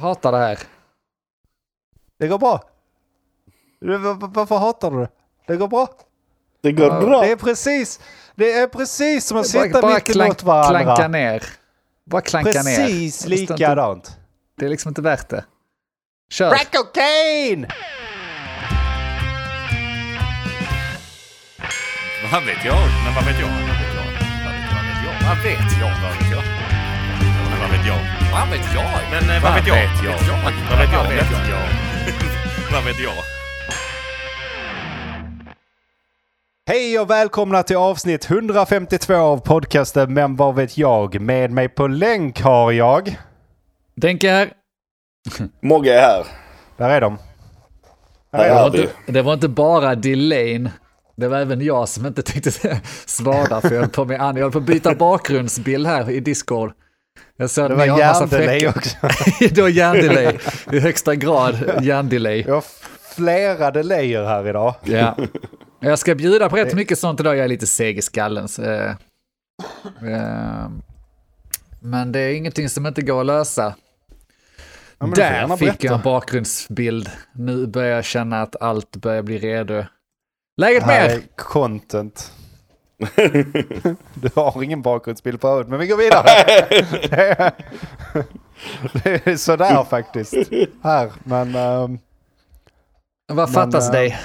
[0.00, 0.58] Hatar det här.
[2.18, 2.62] Det går bra.
[4.28, 5.08] Varför hatar du det?
[5.46, 5.88] Det går bra.
[6.62, 7.20] Det går Ja, bra.
[7.20, 8.00] Det är precis,
[8.34, 10.82] det är precis som att Bara, sitta bara mitt klank, emot varandra.
[10.82, 11.42] klanka ner.
[12.04, 12.76] Bara klanka ner.
[12.76, 14.16] Precis Det står inte- likadant.
[14.58, 15.44] Det är liksom inte värt det.
[16.30, 16.50] Kör.
[16.50, 17.66] Crack cocaine!
[22.32, 22.76] Vad vet jag?
[23.04, 23.48] Men vad vet jag?
[23.48, 24.04] Vad vet jag?
[24.44, 25.28] Vad vet jag?
[25.28, 25.90] Vad vet jag?
[26.02, 26.35] Vad vet jag?
[27.86, 28.02] Vet jag?
[28.32, 28.84] Vad vet jag?
[29.10, 29.76] Men eh, vad vet jag?
[29.76, 30.98] Vad vet jag?
[30.98, 31.68] Vad vet jag?
[32.72, 33.12] Vad vet jag?
[36.68, 41.20] Hej och välkomna till avsnitt 152 av podcasten Men vad vet jag?
[41.20, 43.18] Med mig på länk har jag...
[43.96, 44.50] Denke här.
[45.62, 46.26] Mogge är här.
[46.76, 47.18] Där är de.
[48.32, 50.70] Där är Det var, inte, det var inte bara delayn.
[51.16, 52.50] Det var även jag som inte tänkte
[53.06, 56.20] svara för jag höll på med an- jag höll på att byta bakgrundsbild här i
[56.20, 56.72] Discord.
[57.36, 58.96] Jag såg Det var fräcka- också.
[59.54, 60.38] det var hjärndelay.
[60.72, 62.44] I högsta grad hjärndelay.
[62.46, 62.64] Jag har
[63.14, 64.74] flera delayer här idag.
[64.84, 65.16] Ja.
[65.80, 68.48] Jag ska bjuda på rätt mycket sånt idag, jag är lite seg i skallen.
[68.48, 68.90] Så, eh,
[70.02, 70.68] eh,
[71.80, 73.74] men det är ingenting som inte går att lösa.
[74.98, 77.10] Ja, Där fick jag en bakgrundsbild.
[77.34, 79.84] Nu börjar jag känna att allt börjar bli redo.
[80.56, 82.32] Läget med är content.
[84.14, 86.24] Du har ingen bakgrundsbild förut, men vi går vidare.
[87.10, 87.52] Det är,
[89.04, 90.34] det är sådär faktiskt.
[90.82, 91.54] Här, men...
[91.54, 91.98] ehm,
[93.28, 94.18] Vad Men, fattas eh, dig?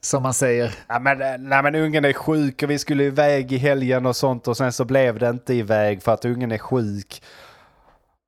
[0.00, 0.74] Som man säger.
[0.88, 4.16] Ja, men, eh, nej, men ungen är sjuk och vi skulle iväg i helgen och
[4.16, 7.22] sånt och sen så blev det inte iväg för att ungen är sjuk.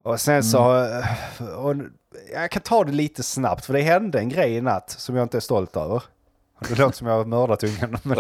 [0.05, 0.85] Och sen så...
[0.85, 1.07] eh,
[1.57, 1.75] Och,
[2.35, 5.23] jag kan ta det lite snabbt för det hände en grej i natt som jag
[5.25, 6.03] inte är stolt över.
[6.69, 7.99] Det låter som jag har mördat ungen.
[8.03, 8.19] Men,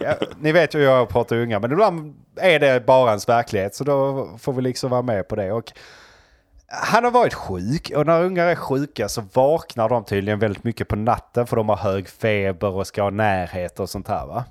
[0.00, 3.74] ja, ni vet ju hur jag pratar unga men ibland är det bara ens verklighet
[3.74, 5.52] så då får vi liksom vara med på det.
[5.52, 5.72] Och
[6.66, 10.88] han har varit sjuk och när ungar är sjuka så vaknar de tydligen väldigt mycket
[10.88, 14.44] på natten för de har hög feber och ska ha närhet och sånt här va.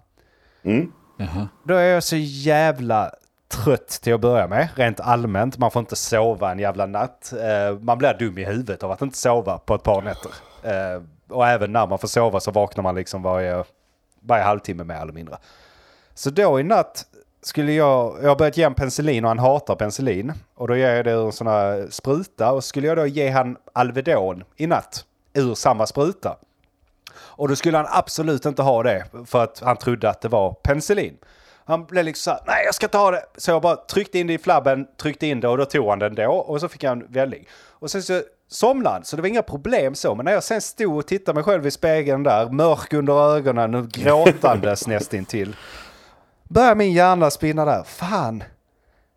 [0.63, 0.91] Mm.
[1.17, 1.47] Jaha.
[1.63, 3.11] Då är jag så jävla
[3.49, 5.57] trött till att börja med, rent allmänt.
[5.57, 7.33] Man får inte sova en jävla natt.
[7.33, 10.31] Eh, man blir dum i huvudet av att inte sova på ett par nätter.
[11.29, 13.63] Och även när man får sova så vaknar man liksom varje,
[14.19, 15.37] varje halvtimme mer eller mindre.
[16.13, 17.05] Så då i natt
[17.41, 20.33] skulle jag, jag har börjat ge honom penicillin och han hatar penicillin.
[20.55, 23.29] Och då ger jag det ur en sån här spruta och skulle jag då ge
[23.29, 26.37] han Alvedon i natt ur samma spruta.
[27.15, 30.53] Och då skulle han absolut inte ha det för att han trodde att det var
[30.53, 31.17] penicillin.
[31.65, 33.25] Han blev liksom såhär, nej jag ska inte ha det.
[33.37, 35.99] Så jag bara tryckte in det i flabben, tryckte in det och då tog han
[35.99, 36.31] den då.
[36.31, 37.47] Och så fick han välling.
[37.69, 40.15] Och sen så somnade så det var inga problem så.
[40.15, 43.75] Men när jag sen stod och tittade mig själv i spegeln där, mörk under ögonen
[43.75, 45.55] och gråtandes nästintill.
[46.43, 48.39] Började min hjärna spinna där, fan.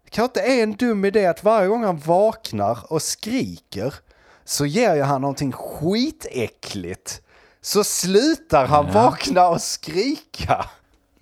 [0.04, 3.94] Det kanske inte är en dum idé att varje gång han vaknar och skriker
[4.44, 7.22] så ger jag han någonting skitäckligt.
[7.60, 8.92] Så slutar han Ja.
[8.92, 10.64] vakna och skrika.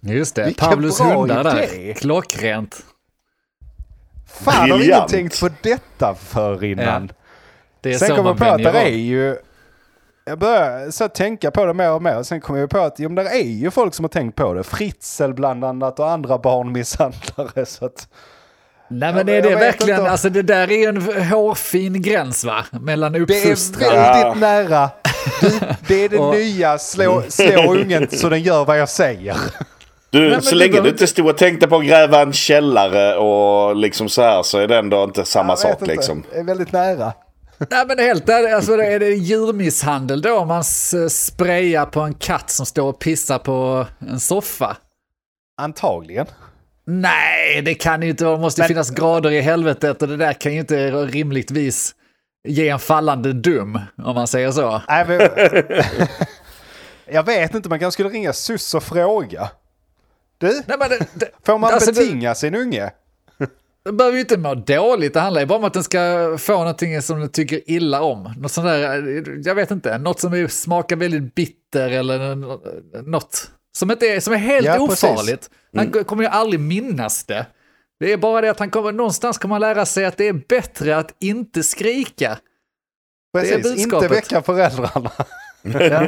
[0.01, 1.67] Just det, Vilken Pavlos hundar idé.
[1.87, 1.95] där.
[1.95, 2.83] Klockrent.
[4.27, 5.09] Fan har ingen Briljant.
[5.11, 7.13] tänkt på detta för innan.
[7.81, 9.37] Det är Sen så kom man jag på att det är ju...
[10.25, 12.23] Jag började så tänka på det mer och mer.
[12.23, 14.55] Sen kom jag på att jo, men det är ju folk som har tänkt på
[14.55, 14.63] det.
[14.65, 17.67] Fritzl bland annat och andra barnmisshandlare.
[17.67, 18.09] Så att,
[18.89, 20.11] Nej men Ja, är det verkligen, inte.
[20.11, 22.65] alltså det där är ju en hårfin gräns va?
[22.81, 23.95] Mellan det är uppfostran.
[23.95, 24.35] väldigt Ja.
[24.41, 24.91] nära.
[25.41, 25.49] Du,
[25.89, 26.79] det är det Och- nya.
[26.79, 29.37] Slå, slå ungen så den gör vad jag säger.
[30.11, 33.17] Du, men så du länge du inte stod och tänkte på att gräva en källare
[33.17, 35.85] och liksom så här så är det ändå inte samma sak inte.
[35.87, 36.25] liksom.
[36.33, 37.13] Det är väldigt nära.
[37.71, 40.65] Nej men helt ärligt, alltså är det djurmisshandel då om man
[41.11, 44.77] sprayar på en katt som står och pissar på en soffa?
[45.61, 46.27] Antagligen.
[46.87, 50.17] Nej, det kan ju inte vara, det måste Men- finnas grader i helvetet och det
[50.17, 51.95] där kan ju inte rimligtvis
[52.49, 54.83] ge en fallande dum, om man säger så.
[54.89, 55.21] Nej, men,
[57.15, 59.51] jag vet inte, man kanske skulle ringa SUS och fråga.
[60.39, 62.91] Du, Nej, men det, det, får man alltså, det- betinga sin unge?
[63.85, 66.59] Det behöver ju inte må dåligt, det handlar ju bara om att den ska få
[66.59, 68.35] någonting som den tycker illa om.
[68.39, 72.61] Något sånt där, jag vet inte, något som är, smakar väldigt bitter eller nå-
[73.07, 75.51] något som, inte är, som är helt Ja, ofarligt.
[75.77, 77.47] Han kommer ju aldrig minnas det.
[78.01, 80.33] Det är bara det att han kommer, någonstans kommer han lära sig att det är
[80.49, 82.39] bättre att inte skrika.
[83.39, 85.11] Precis, inte väcka föräldrarna.
[85.63, 86.07] ja.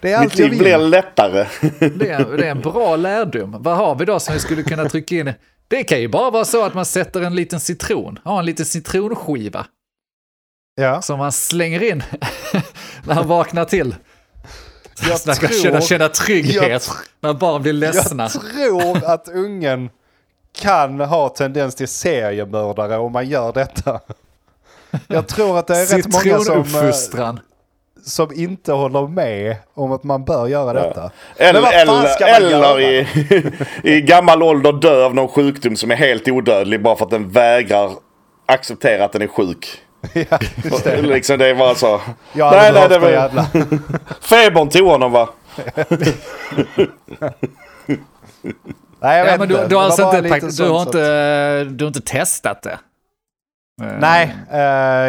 [0.00, 1.46] Det är Mitt liv blir lättare.
[1.78, 3.56] Det är, det är en bra lärdom.
[3.60, 5.32] Vad har vi då som vi skulle kunna trycka in?
[5.68, 8.66] Det kan ju bara vara så att man sätter en liten citron, har en liten
[8.66, 9.66] citronskiva
[10.74, 11.02] Ja.
[11.02, 12.02] som man slänger in
[13.06, 13.94] när han vaknar till.
[15.08, 16.82] Jag Så tror- känna, känna trygghet jag
[17.20, 18.22] när barn blir ledsna.
[18.22, 19.90] Jag tror att ungen
[20.52, 24.00] kan ha tendens till seriemördare om man gör detta.
[25.06, 27.40] Jag tror att det är rätt många som, eh, Citronuppfostran.
[28.06, 31.10] Som inte håller med om att man bör göra detta.
[31.36, 32.80] Eller, ska eller, eller göra?
[32.80, 33.06] i,
[33.96, 37.28] i gammal ålder dö av någon sjukdom som är helt odödlig bara för att den
[37.30, 37.90] vägrar
[38.46, 39.82] acceptera att den är sjuk.
[40.12, 41.02] Ja, just det.
[41.02, 42.00] liksom det är bara så.
[42.32, 43.46] Jag nej, nej, det var, jävla...
[44.20, 45.28] febern tog honom va?
[49.00, 49.68] Nej, jag Ja, vet men du, inte.
[49.68, 52.78] du, har alltså var inte, du, sånt har inte, du har inte testat det?
[53.82, 54.60] Eh, Nej, eh,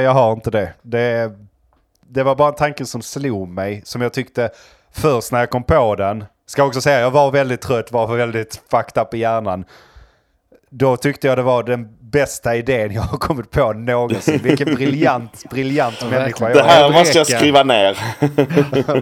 [0.03, 0.73] jag har inte det.
[0.81, 1.31] det.
[2.17, 4.49] Det var bara en tanke som slog mig, som jag tyckte
[4.91, 6.25] först när jag kom på den.
[6.45, 9.65] Ska också säga, jag var väldigt trött, var väldigt fucked up i hjärnan.
[10.69, 14.39] Då tyckte jag det var den bästa idén jag har kommit på någonsin.
[14.43, 16.69] Vilken briljant, briljant människa Det jag är.
[16.69, 17.97] här måste jag skriva ner.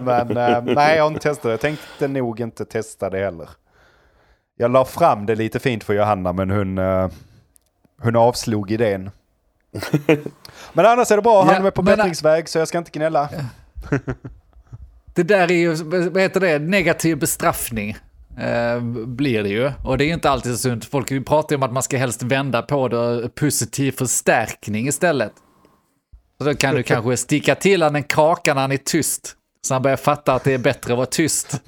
[0.00, 1.50] Men eh, nej, jag har inte testat det.
[1.50, 3.48] Jag tänkte nog inte testa det heller.
[4.56, 7.08] Jag la fram det lite fint för Johanna, men hon, eh,
[8.02, 9.10] hon avslog idén.
[10.72, 11.44] Men annars är det bra.
[11.44, 13.28] Han Ja, är på bättringsväg, så jag ska inte gnälla.
[15.14, 15.74] Det där är ju,
[16.10, 17.96] vad heter det, negativ bestraffning.
[18.38, 19.72] Eh, blir det ju.
[19.84, 20.84] Och det är inte alltid så sunt.
[20.84, 25.32] Folk pratar ju om att man ska helst vända på det positiv förstärkning istället.
[26.38, 29.36] Så då kan du kanske sticka till han en kaka när han är tyst.
[29.66, 31.60] Så han börjar fatta att det är bättre att vara tyst.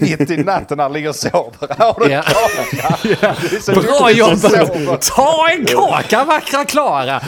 [0.00, 1.78] Mitt i natten när han ligger och sover.
[1.78, 2.22] Har du Ja.
[3.50, 5.02] Det så Bra jobbat!
[5.02, 7.20] Ta en kaka vackra Klara!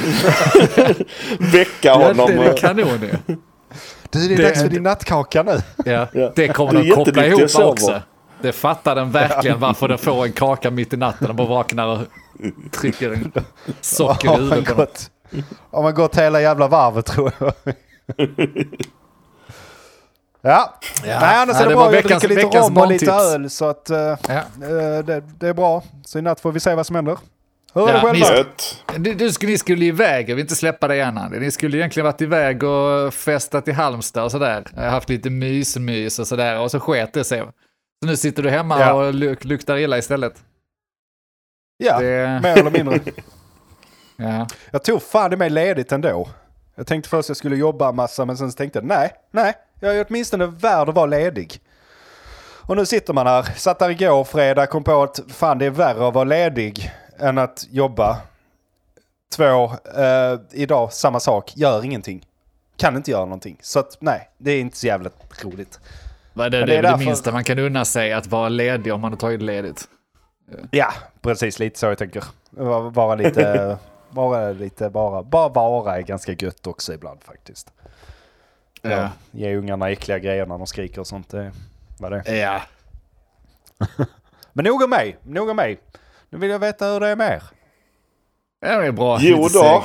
[1.38, 2.26] Väcka Ja, honom.
[2.26, 3.37] det är kanon ju.
[4.11, 5.61] Du, det är Det- dags för din nattkaka nu.
[5.85, 6.32] Ja, Ja.
[6.37, 8.02] det kommer de koppla ihop också.
[8.43, 11.87] Det fattar den verkligen varför den får en kaka mitt i natten och bara vaknar
[11.87, 11.99] och
[12.73, 13.32] trycker en
[13.81, 14.87] socker i huvudet på
[15.31, 15.44] den.
[15.70, 17.52] har man gått hela jävla varvet tror jag.
[20.42, 21.76] Ja, nej annars Ja, är det, det bra.
[21.76, 24.16] var Jag veckans- dricker lite rom och lite öl så att eh, Ja.
[24.38, 25.82] eh, det, det är bra.
[26.04, 27.19] Så i natt får vi se vad som händer.
[27.75, 28.44] Hur är Ja, det själva?
[28.92, 28.98] ni-.
[28.98, 31.28] Du, du, skulle- ni skulle iväg, jag vill inte släppa det gärna.
[31.28, 34.64] Ni skulle egentligen varit iväg och festat i Halmstad och sådär.
[34.76, 37.40] Jag har haft lite mys-mys och sådär och så sket det sig.
[38.02, 38.92] Så nu sitter du hemma Ja.
[38.92, 40.34] och luk- luktar illa istället.
[41.76, 43.00] Ja, Det, mer eller mindre.
[44.16, 44.46] ja.
[44.70, 46.28] Jag tog fan i mig ledigt ändå.
[46.75, 49.54] Jag tänkte först att jag skulle jobba en massa men sen tänkte jag nej, nej,
[49.81, 51.61] jag är åtminstone värd att vara ledig.
[52.67, 55.71] Och nu sitter man här, satt där igår fredag, kom på att fan det är
[55.71, 58.19] värre att vara ledig än att jobba.
[59.37, 59.65] Två,
[59.97, 62.27] eh, idag samma sak, gör ingenting.
[62.77, 63.59] Kan inte göra någonting.
[63.62, 65.11] Så att nej, det är inte så jävla
[65.43, 65.81] roligt.
[66.33, 68.26] Vad det, Men det det är är det därför- minsta man kan unna sig, att
[68.26, 69.85] vara ledig om man har tagit ledigt.
[70.71, 72.25] Ja, precis lite så jag tänker.
[72.91, 73.79] Vara lite,
[74.11, 77.73] vara lite, bara, bara vara är ganska gött också ibland faktiskt.
[78.82, 78.91] Ja.
[78.91, 79.09] Ja.
[79.31, 81.31] Ge ungarna äckliga grejer när de skriker och sånt.
[81.31, 81.53] Det,
[81.99, 82.62] vad det ja.
[84.53, 85.81] Men nog om mig, nog om mig.
[86.31, 87.43] Nu vill jag veta hur det är med er.
[88.61, 89.19] Det är bra.
[89.21, 89.85] Jo då.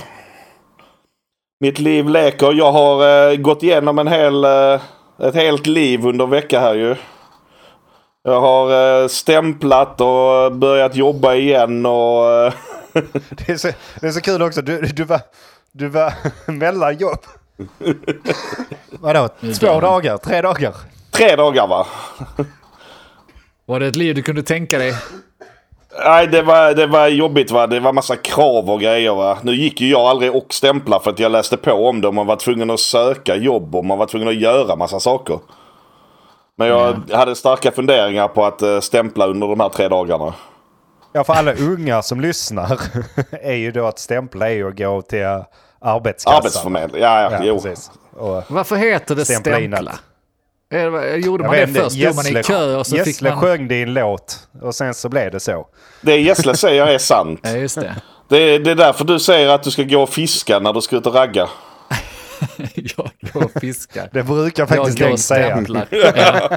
[1.59, 2.53] Mitt liv leker.
[2.53, 4.81] Jag har eh, gått igenom en hel, eh,
[5.19, 6.95] ett helt liv under vecka här ju.
[8.24, 12.31] Jag har eh, stämplat och börjat jobba igen och...
[12.31, 12.53] Eh,
[13.30, 13.68] Det är så,
[14.00, 14.62] det är så kul också.
[14.62, 15.21] Du, du var,
[15.71, 16.13] du var
[16.51, 17.19] mellan jobb.
[18.99, 19.29] Vadå?
[19.59, 20.17] Två dagar?
[20.17, 20.75] Tre dagar?
[21.15, 21.87] tre dagar va?
[23.65, 24.93] Var det ett liv du kunde tänka dig?
[26.05, 27.67] Nej, det var, det var jobbigt va.
[27.67, 29.37] Det var massa krav och grejer va.
[29.43, 32.11] Nu gick ju jag aldrig och stämpla för att jag läste på om det.
[32.11, 35.39] Man var tvungen att söka jobb och man var tvungen att göra massa saker.
[36.57, 40.33] Men jag hade starka funderingar på att eh, stämpla under de här tre dagarna.
[41.13, 42.79] Ja, för alla unga som lyssnar
[43.31, 45.43] är ju då att stämpla är ju att gå till
[45.82, 46.38] arbetskassan.
[46.38, 47.01] Arbetsförmedling.
[47.01, 47.62] Ja, ja, Ja, jo.
[47.62, 47.91] precis.
[48.17, 49.96] Och, Varför heter det Stämpla stämpla?
[50.74, 51.91] Eh, vad- Gjorde man det först?
[52.01, 53.39] Stod man i kö och så fick man...
[53.41, 55.67] sjöng din låt och sen så blev det så.
[56.01, 57.39] Det Gessle säger är sant.
[57.44, 57.96] Ja, just det.
[58.29, 60.82] Det är, det är därför du säger att du ska gå och fiska när du
[60.82, 61.50] ska ut och ragga.
[62.74, 64.10] jag går och fiskar.
[64.13, 65.65] Det brukar Jag faktiskt och säga.
[66.15, 66.50] Ja.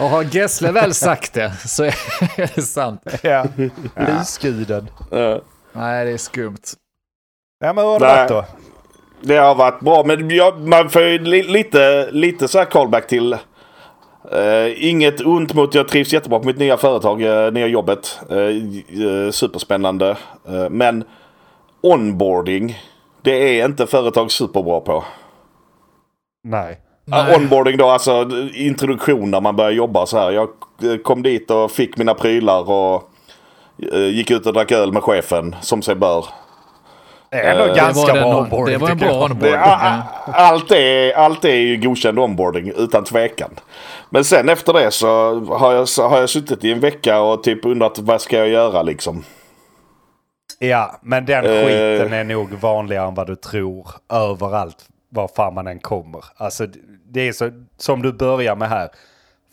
[0.00, 1.84] Och har Gessle väl sagt det så
[2.36, 3.02] är det sant.
[3.22, 3.46] Ja,
[4.08, 4.88] lysguden.
[5.12, 5.36] Eh,
[5.72, 6.58] Nej, det är skumt.
[7.60, 8.44] Ja, men hur har det varit då?
[9.20, 10.04] Det har varit bra.
[10.04, 13.32] Men jag, man får ju li, lite, lite så här callback till.
[14.32, 18.20] eh, inget ont mot, jag trivs jättebra på mitt nya företag, uh, nya jobbet.
[18.30, 20.16] Eh, superspännande.
[20.70, 21.04] Men
[21.80, 22.78] onboarding,
[23.22, 25.04] det är inte företag superbra på.
[26.44, 26.78] Nej.
[27.04, 27.36] Nej.
[27.36, 30.30] onboarding då, alltså introduktion när man börjar jobba så här.
[30.30, 30.48] Jag
[31.02, 33.10] kom dit och fick mina prylar och
[33.92, 36.24] gick ut och drack öl med chefen som sig bör.
[37.30, 39.54] Det är ändå Eh, ganska bra onboarding det var en bra onboarding.
[40.26, 43.50] Allt, är, allt är ju godkänd onboarding utan tvekan.
[44.10, 47.42] Men sen efter det så har jag, så har jag suttit i en vecka och
[47.42, 49.24] typ undrat vad ska jag göra liksom.
[50.58, 51.50] Ja, men den Eh.
[51.50, 56.24] skiten är nog vanligare än vad du tror överallt var fan man än kommer.
[56.36, 56.66] Alltså
[57.08, 58.88] det är så som du börjar med här.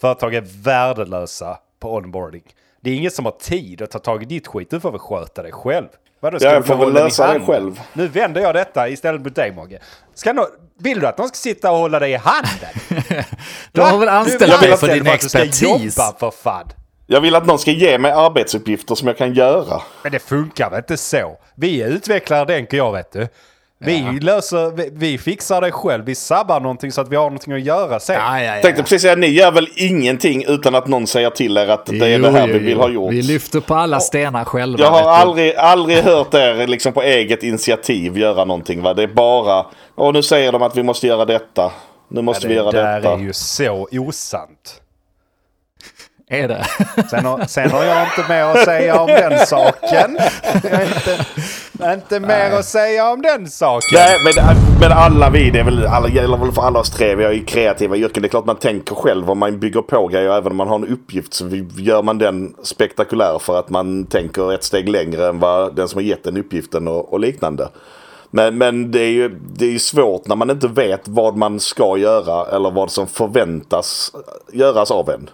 [0.02, 2.44] Företag är värdelösa på onboarding.
[2.82, 4.70] Det är ingen som har tid att ta tag i ditt skit.
[4.70, 5.88] Du får väl sköta dig själv.
[6.20, 7.82] Vadå, ska Ja, jag du får få väl lösa det själv.
[7.94, 9.80] Nu vänder jag detta istället mot dig Mogge.
[10.16, 10.48] Ska nå-
[10.80, 13.24] vill du att någon ska sitta och hålla dig i handen?
[13.72, 15.98] Du har väl anställt dig för din att du ska expertis?
[15.98, 16.68] jobba för fan.
[17.08, 19.82] Jag vill att någon ska ge mig arbetsuppgifter som jag kan göra.
[20.04, 21.38] Men det funkar väl inte så?
[21.56, 23.28] Vi är utvecklare Denke jag vet du.
[23.80, 26.06] Vi löser, vi, vi fixar det själv.
[26.06, 28.16] Vi sabbar någonting så att vi har någonting att göra sen.
[28.16, 28.62] Ja, ja, ja.
[28.62, 32.08] Tänkte precis säga, ni gör väl ingenting utan att någon säger till er att det
[32.14, 33.12] är det här vi vill ha gjort.
[33.14, 34.84] Vi lyfter på alla stenar själva.
[34.84, 38.82] Jag har aldrig, aldrig hört er liksom på eget initiativ göra någonting.
[38.82, 38.94] Va?
[38.94, 39.66] Det är bara,
[39.96, 41.72] och nu säger de att vi måste göra detta.
[42.10, 43.14] Nu måste Ja, vi det göra där detta.
[43.14, 44.82] är ju så osant.
[46.30, 46.66] Är det?
[47.10, 50.18] Sen har, sen har jag inte mer att säga om den saken.
[50.64, 51.26] Jag har inte,
[51.84, 53.90] inte mer att säga om den saken.
[53.94, 57.16] Nej, men, men alla vi, det är väl, alla, gäller väl för alla oss tre.
[57.16, 58.22] Vi har ju kreativa yrken.
[58.22, 60.30] Det är klart man tänker själv om man bygger på grejer.
[60.30, 64.54] Även om man har en uppgift så gör man den spektakulär för att man tänker
[64.54, 67.70] ett steg längre än vad den som har gett den uppgiften och, och liknande.
[68.32, 71.60] Men, men det är ju det är ju svårt när man inte vet vad man
[71.60, 74.12] ska göra eller vad som förväntas
[74.54, 75.30] göras av en.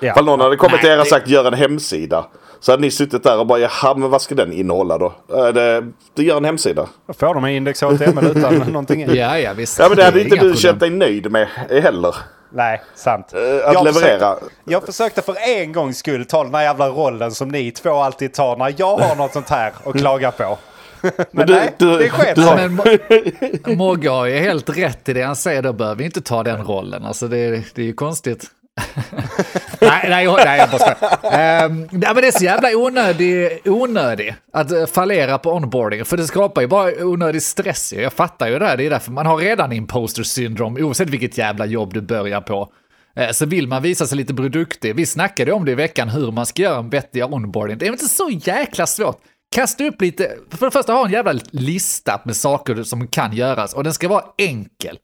[0.00, 0.10] Ja.
[0.10, 2.24] Ifall någon hade kommit till er och sagt gör en hemsida.
[2.60, 5.12] Så hade ni suttit där och bara jaha men vad ska den innehålla då?
[5.32, 6.88] Äh, Det, det gör en hemsida.
[7.06, 9.16] Då får de en index HTML utan någonting i.
[9.18, 9.78] Ja, ja, visst.
[9.78, 10.56] Ja men det hade är inte du problem.
[10.56, 12.14] känt dig nöjd med heller.
[12.50, 13.32] Nej, sant.
[13.34, 14.18] Eh, Att Jag leverera.
[14.34, 17.90] Försökte, jag försökte för en gångs skull ta den här jävla rollen som ni två
[17.94, 20.58] alltid tar när jag har något sånt här att klaga på.
[21.30, 22.68] Men, du- nej, du- det sket sig.
[23.64, 26.42] Men Mogge har ju helt rätt i det han säger, då behöver vi inte ta
[26.42, 27.04] den rollen.
[27.04, 28.44] Alltså det, det är ju konstigt.
[29.80, 31.32] nej, nej, jag- nej, jag bara skojar.
[31.40, 36.04] Ehm, nej, men det är så jävla onödig, onödig att eh, fallera på onboarding.
[36.04, 37.92] För det skapar ju bara onödig stress.
[37.92, 38.66] Jag fattar ju det.
[38.66, 38.76] här.
[38.76, 42.72] Det är därför man har redan imposter syndrom, oavsett vilket jävla jobb du börjar på.
[43.16, 44.96] Eh, Så vill man visa sig lite produktig.
[44.96, 47.78] Vi snackade om det i veckan, hur man ska göra en vettig onboarding.
[47.78, 49.18] Det är inte så jäkla svårt.
[49.54, 53.74] Kasta upp lite, för det första ha en jävla lista med saker som kan göras
[53.74, 54.98] och den ska vara enkel.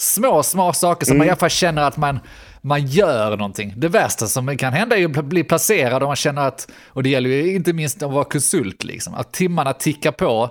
[0.00, 2.20] Små, små saker som man i alla fall känner att man,
[2.60, 3.74] man gör någonting.
[3.76, 7.08] Det värsta som kan hända är att bli placerad och man känner att, och det
[7.08, 10.50] gäller ju inte minst att vara konsult, liksom, att timmarna tickar på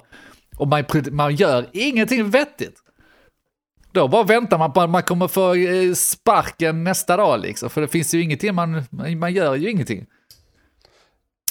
[0.57, 2.75] och man, man gör ingenting vettigt.
[3.91, 7.81] Då bara väntar man på att man kommer få eh, sparken nästa dag, liksom, för
[7.81, 8.83] det finns ju ingenting, man,
[9.17, 10.05] man gör ju ingenting.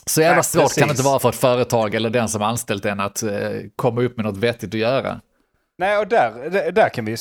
[0.07, 0.91] Så jävla Nej, svårt kan det precis.
[0.91, 4.27] inte vara för ett företag eller den som anställt en att eh, komma upp med
[4.27, 5.21] något vettigt att göra.
[5.79, 7.17] Nej, och där, där, där kan vi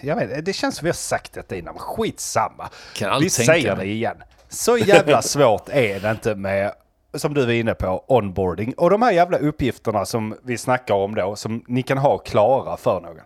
[0.00, 2.68] Jag vet, det känns som vi har sagt detta innan, men skitsamma.
[2.94, 4.22] Kan vi säger det igen.
[4.48, 6.72] Så jävla svårt är det inte med,
[7.14, 8.74] som du var inne på, onboarding.
[8.74, 12.76] Och de här jävla uppgifterna som vi snackar om då, som ni kan ha klara
[12.76, 13.20] för någon.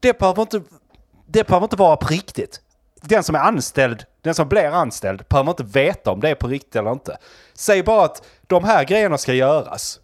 [0.00, 0.62] Det behöver inte,
[1.26, 2.60] det behöver inte vara på riktigt.
[3.02, 6.46] Den som är anställd, den som blir anställd, behöver inte veta om det är på
[6.46, 7.16] riktigt eller inte.
[7.54, 10.00] Säg bara att de här grejerna ska göras.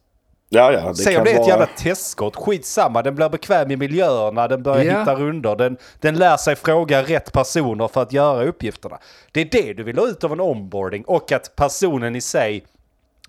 [0.52, 0.88] Ja, ja.
[0.88, 1.48] Det Säg om det är ett vara...
[1.48, 3.02] jävla testskott, skitsamma.
[3.02, 4.98] Den blir bekväm i miljöerna, den börjar Ja.
[4.98, 8.98] hitta runder, den, den lär sig fråga rätt personer för att göra uppgifterna.
[9.32, 12.64] Det är det du vill ha ut av en onboarding och att personen i sig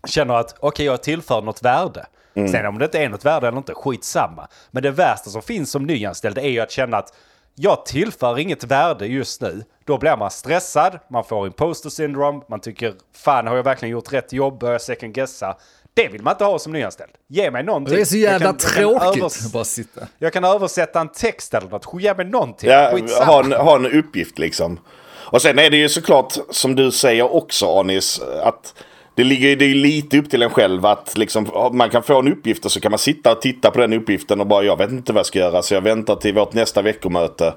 [0.07, 2.05] känner att okej, jag tillför något värde.
[2.33, 4.47] Sen om det inte är något värde eller inte, skitsamma.
[4.71, 7.13] Men det värsta som finns som nyanställd är ju att känna att
[7.55, 9.63] jag tillför inget värde just nu.
[9.85, 14.13] Då blir man stressad, man får imposter syndrome, man tycker fan har jag verkligen gjort
[14.13, 15.57] rätt jobb, börjar second guessa.
[15.93, 17.11] Det vill man inte ha som nyanställd.
[17.29, 17.95] Ge mig någonting.
[17.95, 20.01] Det är så Jag jävla kan- jag kan tråkigt övers- att bara sitta.
[20.19, 21.85] Jag kan översätta en text eller något.
[22.01, 22.69] Ge mig någonting.
[22.69, 24.79] Ja, ha en, ha en uppgift liksom.
[25.09, 28.21] Och sen är det ju såklart som du säger också Anis.
[28.43, 28.73] Att
[29.15, 32.19] det ligger det är ju lite upp till en själv att liksom, man kan få
[32.19, 34.77] en uppgift och så kan man sitta och titta på den uppgiften och bara jag
[34.77, 37.47] vet inte vad jag ska göra så jag väntar till vårt nästa veckomöte.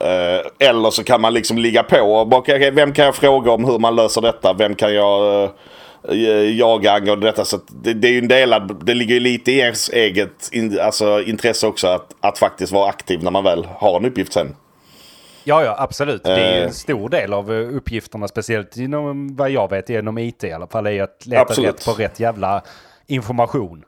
[0.00, 3.64] Eh, eller så kan man liksom ligga på och bara vem kan jag fråga om
[3.64, 4.52] hur man löser detta?
[4.52, 5.50] Vem kan jag eh,
[6.58, 7.44] jaga angående detta?
[7.44, 10.48] Så att det, det är ju en delad, det ligger ju lite i ens eget
[10.52, 14.32] in, alltså, intresse också att, att faktiskt vara aktiv när man väl har en uppgift
[14.32, 14.56] sen.
[15.44, 16.24] Ja, ja, absolut.
[16.24, 16.66] Det är ju Eh.
[16.66, 20.66] en stor del av eh, uppgifterna, speciellt inom vad jag vet inom IT i alla
[20.66, 21.70] fall, är att leta Absolut.
[21.70, 22.62] rätt på rätt jävla
[23.06, 23.84] information.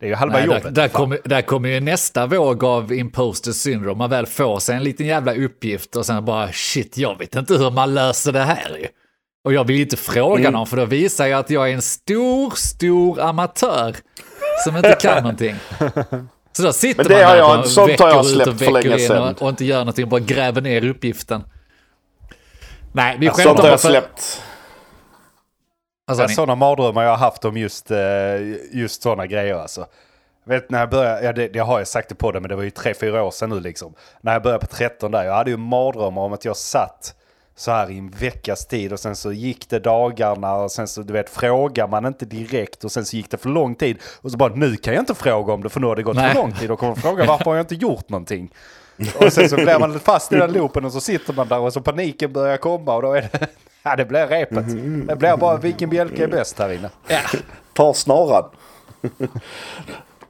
[0.00, 0.74] Det är ju halva Nej, där, jobbet.
[0.74, 1.00] där, fan.
[1.00, 3.98] kommer, där kommer ju nästa våg av imposter syndrome.
[3.98, 7.54] Man väl får sig en liten jävla uppgift och sen bara shit, jag vet inte
[7.54, 8.86] hur man löser det här ju.
[9.46, 10.52] Och jag vill inte fråga Mm.
[10.52, 13.96] någon för då visar jag att jag är en stor, stor amatör
[14.64, 15.56] som inte kan någonting.
[16.52, 18.58] Så då sitter Men det man har där jag- på sånt har jag släppt och
[18.58, 19.22] för veckor länge in sedan.
[19.34, 21.44] Och, och inte gör någonting bara gräver ner uppgiften.
[22.92, 23.88] Nej, vi Sånt skämtar har bara jag för...
[23.88, 24.42] släppt.
[26.06, 26.34] Ja, ni?
[26.34, 27.98] sådana mardrömmar jag har haft om just, eh,
[28.72, 29.86] just sådana grejer alltså.
[30.46, 32.48] Jag vet när jag började, ja, det, det har jag sagt det på det men
[32.48, 33.94] det var ju tre fyra år sedan nu liksom.
[34.20, 37.14] När jag började på 13 där, jag hade ju mardrömmar om att jag satt
[37.56, 41.02] så här i en veckas tid och sen så gick det dagarna och sen så
[41.02, 44.30] du vet frågar man inte direkt och sen så gick det för lång tid och
[44.30, 46.28] så bara nu kan jag inte fråga om det för nu har det gått Nej.
[46.28, 48.50] för lång tid och kommer fråga varför har jag inte gjort någonting.
[49.20, 51.72] Och sen så blir man fast i den loopen och så sitter man där och
[51.72, 53.48] så paniken börjar komma och då är det,
[53.82, 54.66] ja det blir repet.
[55.08, 56.90] Det blir bara vilken bjälke är bäst här inne.
[57.08, 57.20] Ja.
[57.72, 58.44] Ta snaran.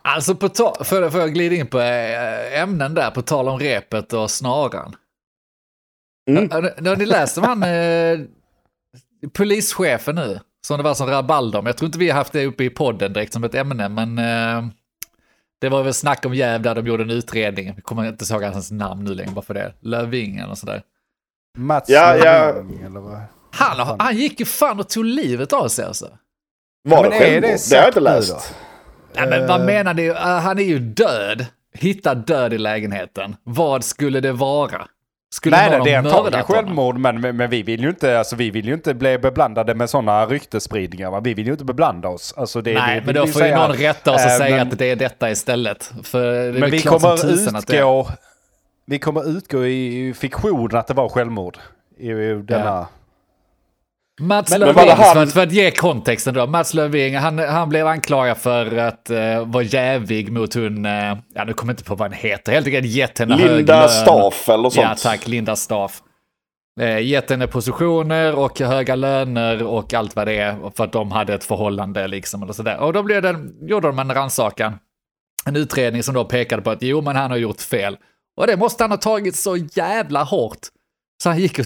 [0.02, 3.58] Alltså, på ta- för, för att glida in på eh, ämnen där, på tal om
[3.58, 4.96] repet och snaran.
[6.28, 6.50] Mm.
[6.50, 8.18] Har, ni- läst om han eh,
[9.32, 10.40] polischefen nu?
[10.66, 11.66] Som det var som rabalder om.
[11.66, 14.18] Jag tror inte vi har haft det uppe i podden direkt som ett ämne, men
[14.18, 14.66] eh,
[15.60, 17.66] det var väl snack om jäv där de gjorde en utredning.
[17.66, 19.74] Jag kommer inte ihåg hans namn nu längre bara för det.
[19.80, 20.82] Löving eller sådär.
[21.58, 22.48] Mats Ja, ja.
[22.86, 23.20] Eller vad?
[23.50, 26.10] Han, han gick ju fan och tog livet av sig alltså.
[26.84, 27.42] Var men det är självmord?
[27.42, 28.54] det Det, har jag inte läst.
[29.14, 30.10] Nej, men vad menar ni?
[30.10, 31.46] Uh, han är ju död.
[31.74, 33.36] Hittad död i lägenheten.
[33.44, 34.88] Vad skulle det vara?
[35.30, 38.66] Skulle Nej, det är antagligen självmord, men, men, vi vill ju inte, alltså, vi vill
[38.66, 41.10] ju inte bli beblandade med sådana ryktespridningar.
[41.10, 41.20] Va?
[41.20, 42.34] Vi vill ju inte beblanda oss.
[42.36, 44.68] Alltså, det, Nej, det, men då får ju någon rätta oss och Eh, säga men-
[44.68, 45.92] att det är detta istället.
[46.02, 48.08] För det Men vi kommer utgå,
[48.86, 51.58] vi kommer utgå i fiktionen att det var självmord.
[51.98, 52.86] I, i denna...
[54.20, 56.46] Mats Men- men Löfving, han- för, att, ge kontexten då.
[56.46, 60.92] Mats Löfving, han, han blev anklagad för att uh, vara jävig mot hon, uh,
[61.34, 63.80] ja nu kommer jag inte på vad han heter, helt enkelt gett henne hög Linda
[63.80, 63.88] lön.
[63.88, 64.86] Staff eller sånt.
[64.86, 66.02] Ja tack, Linda Staff.
[66.80, 71.12] Eh, gett henne positioner och höga löner och allt vad det är för att de
[71.12, 72.42] hade ett förhållande liksom.
[72.42, 72.78] Eller sådär.
[72.78, 74.78] Och då blev det, gjorde de en rannsakan.
[75.46, 77.96] En utredning som då pekade på att jo men han har gjort fel.
[78.36, 80.58] Och det måste han ha tagit så jävla hårt.
[81.22, 81.64] Så han gick och,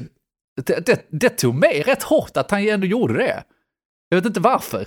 [0.66, 3.42] det, det, det tog mig rätt hårt att han ändå gjorde det.
[4.08, 4.86] Jag vet inte varför.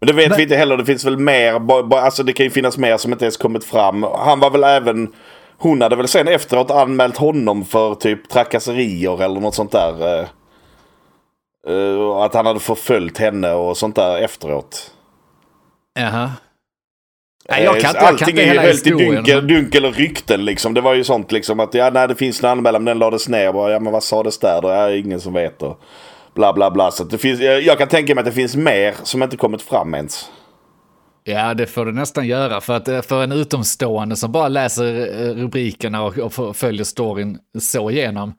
[0.00, 0.76] Men det vet Men- vi inte heller.
[0.76, 1.72] Det finns väl mer.
[1.94, 4.02] Alltså det kan ju finnas mer som inte ens kommit fram.
[4.02, 5.12] Han var väl även...
[5.60, 10.20] Hon hade väl sen efteråt anmält honom för typ trakasserier eller något sånt där.
[10.20, 10.28] eh.
[11.68, 14.92] Eh, att han hade förföljt henne och sånt där efteråt.
[15.94, 16.30] Jaha.
[17.50, 19.14] Nej, jag kan inte, jag kan inte hela helt i historien.
[19.14, 20.74] dunkel, dunkel och rykten liksom.
[20.74, 23.28] Det var ju sånt liksom att ja, nej, det finns en anmälan men den lades
[23.28, 23.52] ner.
[23.52, 24.68] Bara, ja men vad sades där då?
[24.68, 25.62] Ja, ingen som vet.
[25.62, 25.80] Och
[26.34, 26.90] bla bla bla.
[26.90, 29.94] Så det finns, jag, kan tänka mig att det finns mer som inte kommit fram
[29.94, 30.30] ens.
[31.24, 32.60] Ja, det får du nästan göra.
[32.60, 37.38] För att eh, för en utomstående som bara läser eh, rubrikerna och, och följer storyn
[37.58, 38.34] så igenom,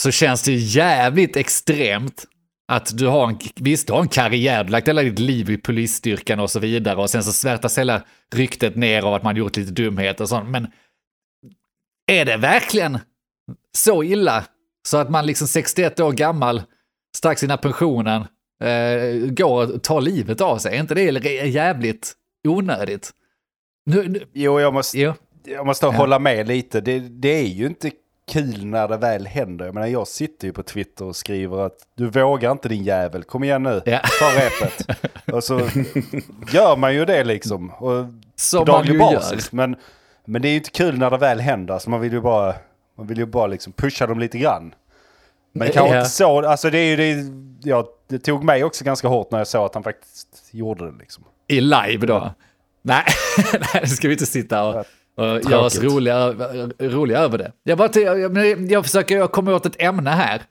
[0.00, 2.24] så känns det jävligt extremt
[2.68, 5.50] att du har en, visst, du har en karriär, du har lagt hela ditt liv
[5.50, 8.02] i polisstyrkan och så vidare och sen så svärtas hela
[8.34, 10.48] ryktet ner av att man gjort lite dumhet och sånt.
[10.48, 10.66] Men
[12.06, 12.98] är det verkligen
[13.72, 14.44] så illa
[14.88, 16.62] så att man liksom 61 år gammal,
[17.16, 18.24] strax innan pensionen,
[18.62, 20.76] eh, går och tar livet av sig?
[20.76, 21.02] Är inte det
[21.46, 22.14] jävligt
[22.48, 23.10] onödigt?
[23.86, 25.12] Nu, nu, Jo, jag måste, jo.
[25.44, 26.80] jag måste hålla med lite.
[26.80, 27.90] Det, det är ju inte
[28.32, 29.64] kul när det väl händer.
[29.64, 33.22] Jag menar, jag sitter ju på Twitter och skriver att du vågar inte din jävel,
[33.24, 34.00] kom igen nu, Ja.
[34.20, 34.86] ta repet.
[35.32, 35.58] och så
[36.52, 37.70] gör man ju det liksom.
[37.70, 38.04] Och
[38.36, 39.52] Som på daglig basis.
[39.52, 39.76] Men,
[40.24, 41.78] men det är ju inte kul när det väl händer.
[41.78, 42.54] Så man vill ju bara,
[42.98, 44.74] man vill ju bara liksom pusha dem lite grann.
[45.52, 45.98] Men kanske Ja.
[46.00, 47.24] inte så, alltså det är ju det,
[47.68, 50.98] ja, det tog mig också ganska hårt när jag såg att han faktiskt gjorde det
[50.98, 51.24] liksom.
[51.48, 52.34] I live då?
[52.82, 53.04] Nej,
[53.52, 54.84] nej, det ska vi inte sitta och,
[55.16, 55.82] oss Tråkigt.
[55.82, 56.32] roliga,
[56.78, 57.52] roliga över det.
[57.62, 60.42] Jag, bara, till- jag, jag försöker komma åt ett ämne här.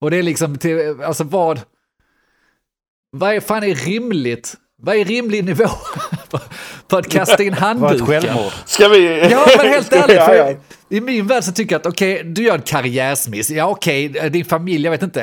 [0.00, 1.60] Och det är liksom, till, alltså vad...
[3.16, 4.54] Vad är fan är rimligt?
[4.82, 5.68] Vad är rimlig nivå
[6.88, 7.96] på, att kasta in handduken?
[8.02, 8.52] ett självmord.
[8.66, 9.20] Ska vi...
[9.30, 10.16] Ja, men helt ärligt.
[10.16, 10.54] ja, För ja.
[10.88, 13.50] I min värld så tycker jag att okej, du gör en karriärsmiss.
[13.50, 15.22] Ja, okej, din familj, jag vet inte.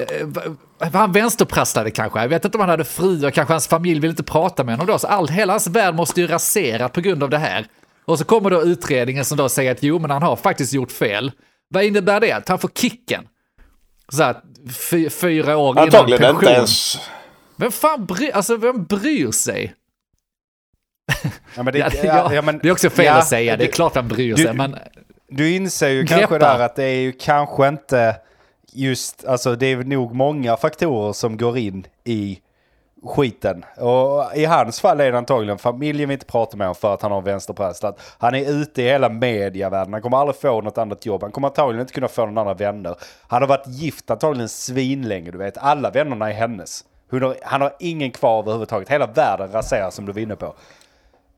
[0.00, 0.42] Eh, va-
[0.78, 2.20] Var han vänsterprasslade kanske?
[2.20, 4.74] Jag vet inte om han hade fru och kanske hans familj vill inte prata med
[4.74, 4.98] honom då.
[4.98, 7.66] Så all, hela hans värld måste ju raserat på grund av det här.
[8.06, 10.92] Och så kommer då utredningen som då säger att jo, men han har faktiskt gjort
[10.92, 11.32] fel.
[11.68, 12.32] Vad innebär det?
[12.32, 13.28] Att han får kicken?
[14.08, 14.36] Så här,
[14.90, 16.48] fy, fyra år Antagligen innan inte pension.
[16.56, 16.98] ens...
[17.56, 19.74] Vem fan bry, alltså, vem bryr sig?
[21.56, 23.64] Ja, men det, Ja, ja, ja, men- det är också fel ja, att säga, det
[23.64, 24.76] är du- klart han bryr du- sig, men
[25.28, 26.18] Du inser ju Greppa.
[26.20, 28.16] kanske där att det är ju kanske inte
[28.72, 32.38] just, alltså det är nog många faktorer som går in i
[33.06, 33.64] skiten.
[33.76, 37.02] Och i hans fall är det antagligen familjen vi inte pratar med om för att
[37.02, 38.16] han har vänsterprasslat.
[38.18, 41.22] Han är ute i hela mediavärlden, han kommer aldrig få något annat jobb.
[41.22, 42.96] Han kommer antagligen inte kunna få några andra vänner.
[43.28, 45.58] Han har varit gift antagligen svinlänge, du vet.
[45.58, 46.84] Alla vännerna är hennes.
[47.10, 48.88] Har, han har ingen kvar överhuvudtaget.
[48.88, 50.54] Hela världen raseras som du var inne på.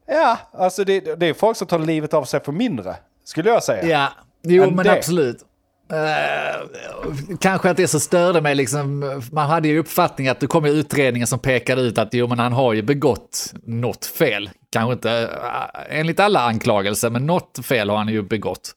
[0.07, 3.63] Ja, alltså det, det är folk som tar livet av sig för mindre, skulle jag
[3.63, 3.87] säga.
[3.87, 4.09] Ja,
[4.43, 4.93] jo men det.
[4.93, 5.45] absolut.
[5.93, 9.01] Eh, kanske att det så störde mig, liksom,
[9.33, 12.39] man hade ju uppfattning att det kom ju utredningar som pekade ut att jo, men
[12.39, 14.51] han har ju begått något fel.
[14.73, 18.75] Kanske inte eh, enligt alla anklagelser, men något fel har han ju begått.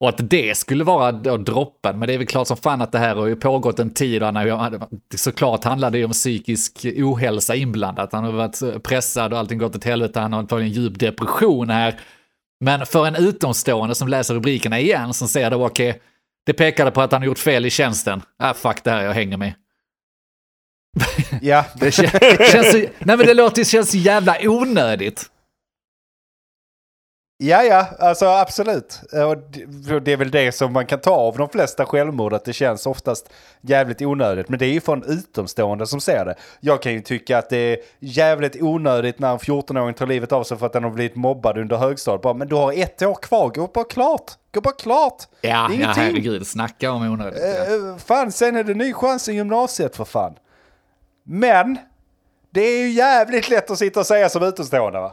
[0.00, 2.92] Och att det skulle vara då droppen, men det är väl klart som fan att
[2.92, 6.12] det här har ju pågått en tid och han har såklart handlade det ju om
[6.12, 8.12] psykisk ohälsa inblandat.
[8.12, 11.70] Han har varit pressad och allting gått åt helvete, han har antagligen en djup depression
[11.70, 12.00] här.
[12.60, 16.00] Men för en utomstående som läser rubrikerna igen, som ser det, okej, okay,
[16.46, 18.22] det pekade på att han gjort fel i tjänsten.
[18.38, 19.54] Ah, fuck det här, jag hänger med.
[21.42, 21.64] Ja.
[21.80, 22.12] det, känns,
[22.52, 25.30] känns så, nej men det låter, känns så jävla onödigt.
[27.38, 29.00] Ja, ja, alltså absolut.
[29.12, 29.36] Och
[30.02, 32.86] det är väl det som man kan ta av de flesta självmord, att det känns
[32.86, 34.48] oftast jävligt onödigt.
[34.48, 36.34] Men det är ju från utomstående som ser det.
[36.60, 40.44] Jag kan ju tycka att det är jävligt onödigt när en 14-åring tar livet av
[40.44, 42.22] sig för att den har blivit mobbad under högstadiet.
[42.22, 44.32] Bara, men du har ett år kvar, gå bara klart!
[44.54, 45.22] Gå bara klart!
[45.40, 47.42] Ja, ja herregud, snacka om onödigt.
[47.42, 47.76] Ja.
[47.76, 50.34] Uh, fan, sen är det ny chans i gymnasiet för fan.
[51.24, 51.78] Men,
[52.50, 55.12] det är ju jävligt lätt att sitta och säga som utomstående va?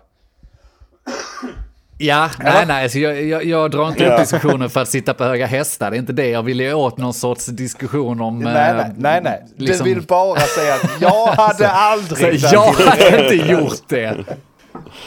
[1.98, 5.24] Ja, nej, nej, alltså jag, jag, jag drar inte upp diskussionen för att sitta på
[5.24, 5.92] höga hästar.
[5.92, 6.30] Det är inte det.
[6.30, 8.40] Jag vill ju åt någon sorts diskussion om...
[8.40, 9.22] Nej, nej, eh, nej.
[9.24, 9.46] nej.
[9.58, 9.88] Liksom...
[9.88, 12.42] Du vill bara säga att jag hade aldrig...
[12.42, 14.26] Så, jag hade inte gjort det.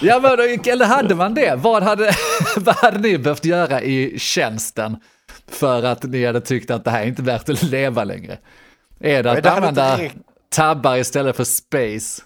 [0.01, 1.55] Ja, men, eller hade man det?
[1.57, 2.13] Vad hade,
[2.57, 4.97] vad hade ni behövt göra i tjänsten
[5.51, 8.39] för att ni hade tyckt att det här är inte värt att leva längre?
[9.01, 9.99] Är det att det använda
[10.51, 12.23] tabbar istället för space?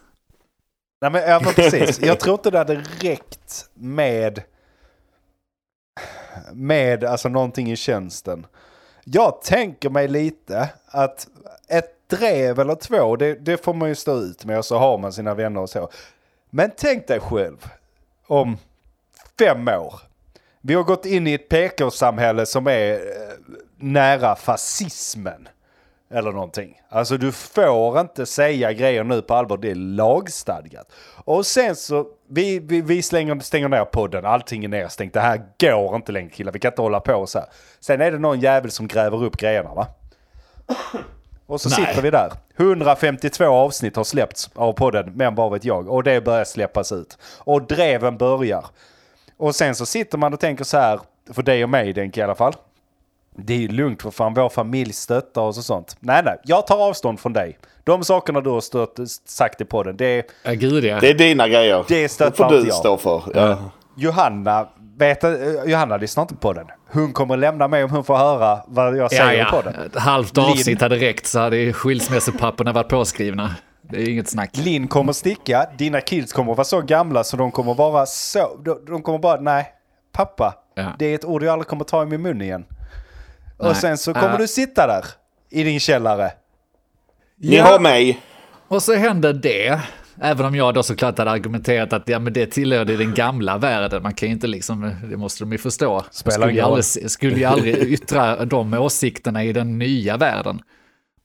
[1.00, 4.42] Nej men, ja, men precis, jag tror inte det hade räckt med
[6.52, 8.46] med alltså någonting i tjänsten.
[9.04, 11.28] Jag tänker mig lite att
[11.68, 14.98] ett drev eller två, det, det får man ju stå ut med och så har
[14.98, 15.90] man sina vänner och så.
[16.50, 17.66] Men tänk dig själv
[18.26, 18.58] om
[19.38, 20.00] fem år.
[20.60, 22.98] Vi har gått in i ett PK-samhälle som är eh,
[23.76, 25.48] nära fascismen.
[26.14, 26.80] Eller någonting.
[26.88, 30.92] Alltså du får inte säga grejer nu på allvar, det är lagstadgat.
[31.24, 35.14] Och sen så, vi, vi, vi slänger, stänger ner podden, allting är nedstängt.
[35.14, 37.48] Det här går inte längre killar, vi kan inte hålla på så här.
[37.80, 39.86] Sen är det någon jävel som gräver upp grejerna va?
[41.46, 41.86] Och så Nej.
[41.86, 42.32] sitter vi där.
[42.56, 45.88] 152 avsnitt har släppts av podden, men vad vet jag.
[45.88, 47.18] Och det börjar släppas ut.
[47.38, 48.64] Och dreven börjar.
[49.36, 52.22] Och sen så sitter man och tänker så här, för dig och mig Denk i
[52.22, 52.54] alla fall.
[53.44, 55.96] Det är ju lugnt för fan, vår familj stöttar oss och sånt.
[56.00, 57.58] Nej, nej, jag tar avstånd från dig.
[57.84, 60.24] De sakerna du har stött, sagt i podden, det är...
[60.42, 61.00] Ja, gud ja.
[61.00, 61.84] Det är dina grejer.
[61.88, 62.74] Det stöttar får du jag.
[62.74, 63.22] stå för.
[63.34, 63.58] Ja.
[63.96, 65.32] Johanna, vet, uh,
[65.66, 66.66] Johanna lyssnar inte på den.
[66.92, 69.62] Hon kommer lämna mig om hon får höra vad jag säger ja, ja.
[69.62, 69.86] på den.
[69.86, 70.78] Ett halvt avsnitt Lin...
[70.80, 73.54] hade räckt så hade skilsmässopapperna varit påskrivna.
[73.82, 74.56] Det är inget snack.
[74.56, 78.56] Linn kommer sticka, dina kids kommer vara så gamla så de kommer vara så...
[78.64, 79.66] De, de kommer bara, nej,
[80.12, 80.92] pappa, ja.
[80.98, 82.64] det är ett ord jag aldrig kommer ta i min mun igen.
[83.60, 84.38] Och sen så kommer uh.
[84.38, 85.04] du sitta där
[85.50, 86.32] i din källare.
[87.36, 87.64] Ni ja.
[87.64, 88.20] har mig.
[88.68, 89.80] Och så händer det.
[90.22, 94.02] Även om jag då såklart hade argumenterat att ja, men det tillhörde den gamla världen.
[94.02, 96.04] Man kan ju inte liksom, det måste de ju förstå.
[96.10, 100.60] Spelar skulle, ju aldrig, skulle ju aldrig yttra de åsikterna i den nya världen.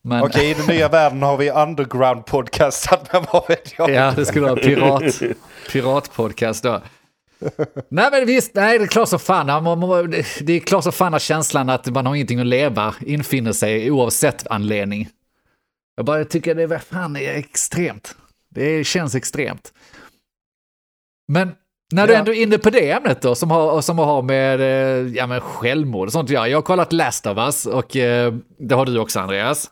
[0.02, 0.22] Men...
[0.22, 3.90] Okej, i den nya världen har vi underground-podcastat, men vad vet jag?
[3.90, 5.22] Ja, det skulle vara pirat,
[5.72, 6.80] piratpodcast då
[7.88, 9.46] nej men visst, nej det är klart som fan.
[10.40, 13.90] Det är klart som fan att känslan att man har ingenting att leva infinner sig
[13.90, 15.08] oavsett anledning.
[15.96, 18.16] Jag bara tycker det är, fan, är extremt.
[18.50, 19.72] Det känns extremt.
[21.28, 21.52] Men
[21.92, 22.18] när du ja.
[22.18, 25.40] ändå är inne på det ämnet då, som har, som har med eh, ja, men
[25.40, 26.48] självmord och sånt ja.
[26.48, 29.70] Jag har kollat Last of Us och eh, det har du också Andreas.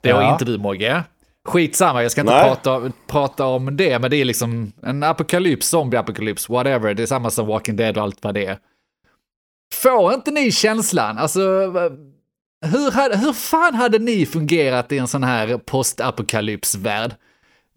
[0.00, 0.22] Det ja.
[0.22, 1.04] har inte du Mogge.
[1.48, 6.48] Skitsamma, jag ska inte prata, prata om det, men det är liksom en apokalyps, zombie-apokalyps,
[6.48, 6.94] whatever.
[6.94, 8.58] Det är samma som Walking Dead och allt vad det är.
[9.74, 11.40] Får inte ni känslan, alltså
[12.64, 17.14] hur, hade, hur fan hade ni fungerat i en sån här postapokalypsvärld?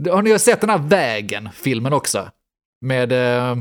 [0.10, 2.30] Har ni sett den här Vägen-filmen också?
[2.82, 3.12] Med...
[3.12, 3.58] Eh,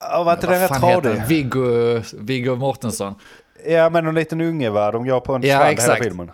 [0.00, 1.22] ja, var inte den rätt tradig?
[1.28, 3.14] Viggo, Viggo Mortensson.
[3.66, 4.90] Ja, men en liten unge va?
[4.92, 5.90] De går på en ja, exakt.
[5.90, 6.30] hela filmen.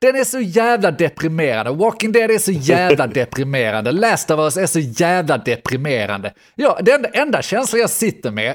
[0.00, 1.70] Den är så jävla deprimerande.
[1.70, 3.92] Walking Dead är så jävla deprimerande.
[3.92, 6.32] Last of Us är så jävla deprimerande.
[6.54, 8.54] Ja, den enda känslan jag sitter med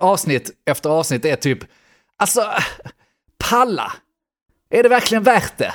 [0.00, 1.58] avsnitt efter avsnitt är typ,
[2.16, 2.50] alltså,
[3.38, 3.92] palla.
[4.70, 5.72] Är det verkligen värt det?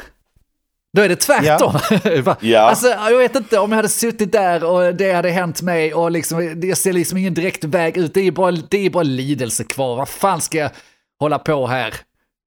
[0.94, 1.80] Då är det tvärtom.
[2.04, 2.36] Ja.
[2.42, 2.60] ja.
[2.60, 6.12] Alltså, jag vet inte om jag hade suttit där och det hade hänt mig och
[6.12, 8.14] liksom, jag ser liksom ingen direkt väg ut.
[8.14, 9.96] Det är bara, det är bara lidelse kvar.
[9.96, 10.72] Vad fan ska jag
[11.20, 11.94] hålla på här?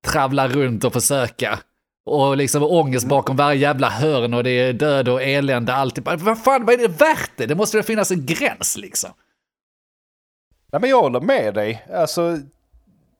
[0.06, 1.58] Travla runt och försöka.
[2.04, 6.04] Och liksom ångest bakom varje jävla hörn och det är död och elände, alltid.
[6.04, 7.46] Vad fan, vad är det värt det?
[7.46, 9.10] Det måste väl finnas en gräns liksom.
[10.72, 11.86] Nej men jag håller med dig.
[11.94, 12.38] Alltså,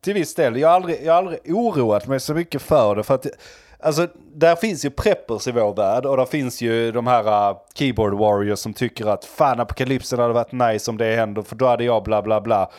[0.01, 0.57] till viss del.
[0.57, 3.03] Jag har, aldrig, jag har aldrig oroat mig så mycket för det.
[3.03, 3.27] För att,
[3.81, 7.59] alltså, där finns ju preppers i vår värld och där finns ju de här uh,
[7.75, 11.66] keyboard warriors som tycker att fan apokalypsen hade varit nice om det händer för då
[11.66, 12.71] hade jag bla bla bla.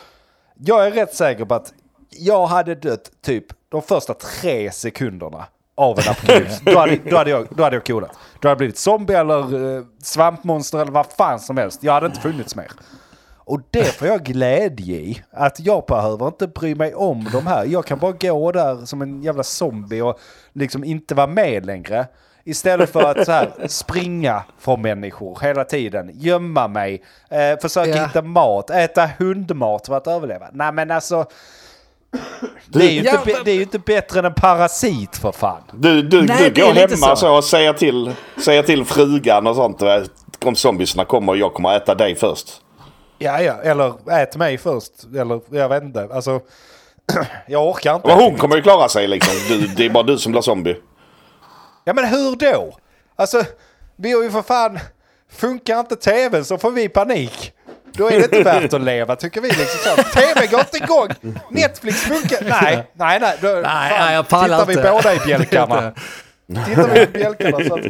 [0.54, 1.72] Jag är rätt säker på att
[2.10, 6.60] jag hade dött typ de första tre sekunderna av en apokalyps.
[6.64, 8.10] då, hade, då, hade jag, då hade jag coolat.
[8.12, 11.82] Då hade jag blivit zombie eller uh, svampmonster eller vad fan som helst.
[11.82, 12.70] Jag hade inte funnits mer.
[13.46, 15.22] Och det får jag glädje i.
[15.30, 17.64] Att jag behöver inte bry mig om de här.
[17.64, 20.18] Jag kan bara gå där som en jävla zombie och
[20.52, 22.06] liksom inte vara med längre.
[22.44, 28.06] Istället för att så här, springa från människor hela tiden, gömma mig, eh, försöka Ja.
[28.06, 30.46] hitta mat, äta hundmat för att överleva.
[30.52, 31.24] Nej men alltså,
[32.66, 35.62] det är, ju inte, det är ju inte bättre än en parasit för fan.
[35.72, 37.16] Du, du, Nej, du går hemma så.
[37.16, 37.36] så.
[37.36, 38.12] och säger till,
[38.44, 39.82] säger till frugan och sånt.
[40.44, 42.60] Om zombiesna kommer och jag kommer äta dig först.
[43.18, 46.08] Ja, ja, eller ät mig först, eller jag vet inte.
[46.12, 46.40] Alltså,
[47.46, 48.08] jag orkar inte.
[48.08, 49.34] Men hon kommer ju klara sig liksom.
[49.48, 50.76] Du, det är bara du som blir zombie.
[51.84, 52.78] Ja men hur då?
[53.16, 53.44] Alltså,
[53.96, 54.78] vi har ju för fan...
[55.32, 57.52] Funkar inte tvn så får vi panik.
[57.96, 60.02] Då är det inte värt att leva tycker vi liksom så.
[60.02, 61.34] TV går inte igång.
[61.50, 62.38] Netflix funkar...
[62.62, 63.36] Nej, nej, nej.
[63.40, 63.62] Då, Nej,
[64.00, 64.90] nej, jag pallar tittar vi inte.
[64.90, 65.92] båda i bjälkarna.
[66.66, 67.84] Tittar vi i bjälkarna så att...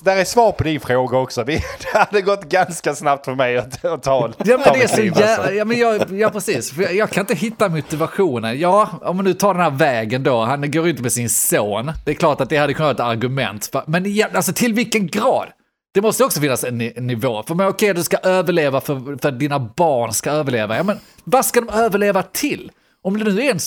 [0.00, 1.44] Så där är svar på din fråga också.
[1.44, 1.54] Vi,
[1.92, 4.86] det hade gått ganska snabbt för mig att, att ta, Ja, men ta det är
[4.88, 5.36] så liv, jä...
[5.36, 5.52] alltså.
[5.52, 6.72] ja, men jag, ja, precis.
[6.76, 8.58] Jag, jag kan inte hitta motivationen.
[8.58, 10.44] Ja, om man nu tar den här vägen då.
[10.44, 11.92] Han går ut med sin son.
[12.04, 13.70] Det är klart att det hade kunnat vara ett argument.
[13.86, 15.48] Men ja, alltså till vilken grad?
[15.94, 17.42] Det måste också finnas en, ni- en nivå.
[17.46, 20.76] För men okej, du ska överleva för, för dina barn ska överleva.
[20.76, 22.70] Ja, men vad ska de överleva till?
[23.02, 23.58] Om det nu är en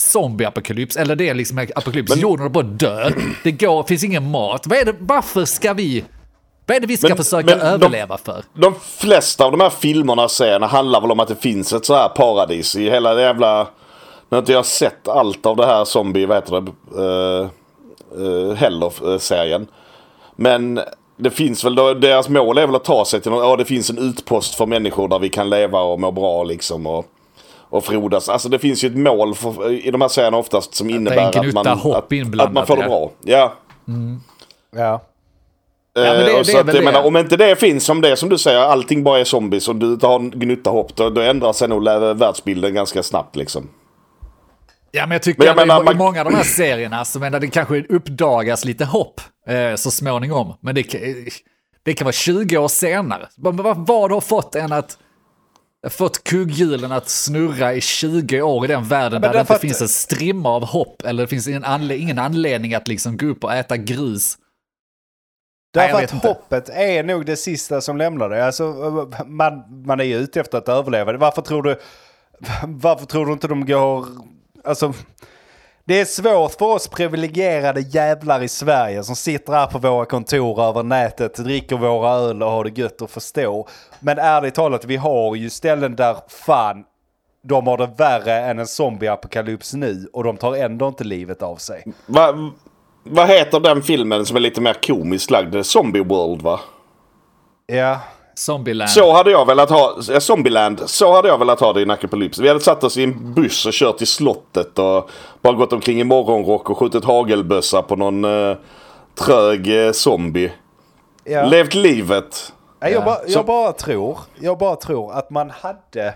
[0.00, 3.10] zombieapokalyps, eller det är liksom en apokalyps, jorden håller på att dö,
[3.44, 4.66] det går, finns ingen mat.
[4.66, 6.04] Vad är det, varför ska vi,
[6.66, 8.42] vad är det vi ska Men- försöka men de- överleva för?
[8.54, 11.86] De flesta av de här filmerna och serierna handlar väl om att det finns ett
[11.86, 13.62] så här paradis i hela det jävla...
[14.30, 16.70] Nu har inte jag sett allt av det här zombie, vad heter det,
[17.02, 17.48] uh,
[18.22, 19.66] uh, Heller-serien.
[20.36, 20.80] Men
[21.18, 23.64] det finns väl, då, deras mål är väl att ta sig till någon, ja det
[23.64, 26.86] finns en utpost för människor där vi kan leva och må bra liksom.
[26.86, 27.06] Och,
[27.70, 28.28] och frodas.
[28.28, 31.54] Alltså det finns ju ett mål för, i de här serierna oftast som innebär att
[31.54, 31.84] man, att,
[32.40, 33.10] att man får det bra.
[33.24, 33.54] Ja.
[34.76, 35.00] Ja.
[35.94, 36.82] Ja, men det- Eh, det så är att, jag det.
[36.82, 39.76] menar, om inte det finns, om det som du säger, allting bara är zombies och
[39.76, 41.84] du inte har en gnutta hopp, då, då ändrar sig nog
[42.18, 43.68] världsbilden ganska snabbt liksom.
[44.90, 46.42] Ja, men jag tycker Men jag att menar, i, man- i många av de här
[46.44, 50.54] serierna så menar det kanske uppdagas lite hopp eh, så småningom.
[50.60, 51.00] Men det, kan-
[51.82, 53.28] det kan vara 20 år senare.
[53.36, 53.56] Vad,
[54.10, 54.98] har fått en att
[55.90, 59.80] fått kugghjulen att snurra i 20 år i den världen där det inte att- finns
[59.82, 63.44] en strimma av hopp eller det finns ingen, anle ingen anledning att liksom gå upp
[63.44, 64.38] och äta grus.
[65.76, 66.28] Nej, Därför vet att inte.
[66.28, 68.40] hoppet är nog det sista som lämnar dig.
[68.42, 68.64] Alltså,
[69.26, 71.16] man, man är ju ute efter att överleva.
[71.16, 71.78] Varför tror du,
[72.66, 74.06] varför tror du inte de går...
[74.64, 74.94] Alltså,
[75.88, 80.62] det är svårt för oss privilegierade jävlar i Sverige som sitter här på våra kontor
[80.62, 83.68] över nätet, dricker våra öl och har det gött att förstå.
[84.00, 86.84] Men ärligt talat, vi har ju ställen där fan,
[87.42, 91.56] de har det värre än en zombieapokalyps nu och de tar ändå inte livet av
[91.56, 91.84] sig.
[92.06, 92.52] Va,
[93.04, 95.66] vad heter den filmen som är lite mer komiskt lagd?
[95.66, 96.60] Zombie World va?
[97.66, 98.00] Ja,
[98.38, 98.90] Zombieland.
[98.90, 102.42] Så hade jag velat ha, eh, Zombieland, så hade jag velat ha det i Apocalypse.
[102.42, 105.10] Vi hade satt oss i en buss och kört till slottet och
[105.42, 108.56] bara gått omkring i morgonrock och skjutit hagelbössa på någon uh,
[109.14, 110.52] trög eh, zombie.
[111.24, 111.44] ja.
[111.46, 112.52] Levt livet.
[112.80, 113.04] Nej, jag, Ja.
[113.04, 116.14] bara, jag, bara tror, jag bara tror att man hade...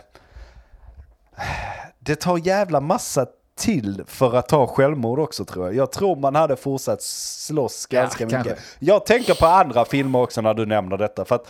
[1.99, 3.27] Det tar jävla massa
[3.59, 5.75] till för att ta självmord också tror jag.
[5.75, 8.45] Jag tror man hade fortsatt slåss Ja, ganska mycket.
[8.45, 8.65] kanske.
[8.79, 11.25] Jag tänker på andra filmer också när du nämner detta.
[11.25, 11.47] För att,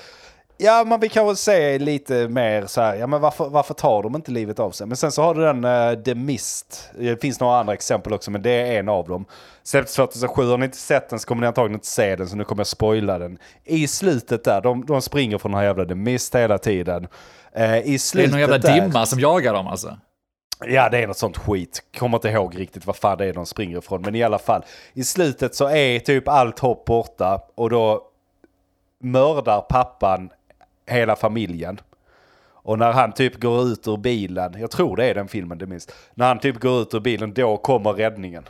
[0.62, 4.16] ja, man vill kanske se lite mer så här, ja men varför, varför tar de
[4.16, 4.87] inte livet av sig?
[4.87, 6.90] Men sen så har du den uh, The Mist.
[6.98, 9.25] Det finns några andra exempel också, men det är en av dem.
[9.62, 12.37] Släpptes 2007, har ni inte sett den så kommer ni antagligen inte se den, så
[12.37, 13.38] nu kommer jag spoila den.
[13.64, 17.09] I slutet där, de, de springer från den här jävla The Mist hela tiden.
[17.53, 19.98] Eh, I det är slutet någon jävla där, dimma som jagar dem alltså.
[20.66, 21.83] Ja, det är något sånt skit.
[21.98, 24.03] Kommer inte ihåg riktigt vad fan det är de springer ifrån.
[24.03, 28.09] Men i alla fall, i slutet så är typ allt hopp borta och då
[29.03, 30.31] mördar pappan
[30.87, 31.81] hela familjen.
[32.64, 35.66] Och när han typ går ut ur bilen, jag tror det är den filmen det
[35.66, 35.92] minst.
[36.14, 38.49] När han typ går ut ur bilen, då kommer räddningen.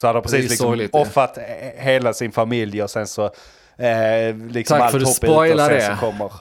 [0.00, 0.98] Så han har precis liksom sorgligt, det.
[1.00, 3.24] offrat he- hela sin familj och sen så
[3.76, 5.96] eh, liksom Tack för du ute och spoilar sen det.
[6.00, 6.32] så kommer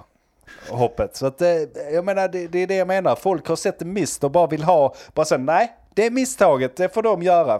[0.69, 1.15] hoppet.
[1.15, 1.47] Så att, eh,
[1.93, 3.15] jag menar, det, det är det jag menar.
[3.15, 6.93] Folk har sett mist och bara vill ha, bara så nej, det är misstaget, det
[6.93, 7.59] får de göra.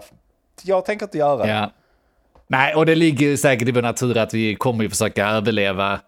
[0.62, 1.48] Jag tänker inte göra det.
[1.50, 1.70] Ja.
[2.46, 6.00] Nej, och det ligger säkert i vår natur att vi kommer ju försöka överleva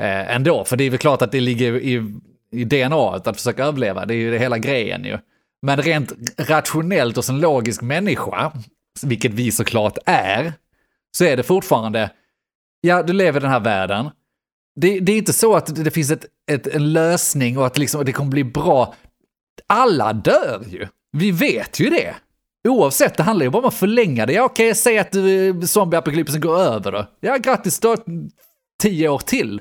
[0.00, 0.64] eh, ändå.
[0.64, 2.12] För det är väl klart att det ligger i,
[2.50, 4.06] i DNA att försöka överleva.
[4.06, 5.18] Det är ju det hela grejen ju.
[5.62, 8.52] Men rent rationellt och som logisk människa,
[9.02, 10.52] vilket vi såklart är,
[11.16, 12.10] så är det fortfarande,
[12.80, 14.10] ja, du lever i den här världen.
[14.80, 18.04] Det, det är inte så att det finns ett, ett, en lösning och att liksom,
[18.04, 18.94] det kommer bli bra.
[19.66, 20.86] Alla dör ju.
[21.12, 22.14] Vi vet ju det.
[22.68, 24.32] Oavsett, det handlar ju bara om att förlänga det.
[24.32, 27.06] Ja, okej, okay, säg att eh, zombieapokalypsen går över då.
[27.20, 27.96] Ja, grattis då,
[28.82, 29.60] tio år till.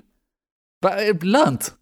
[1.21, 1.71] Lönt.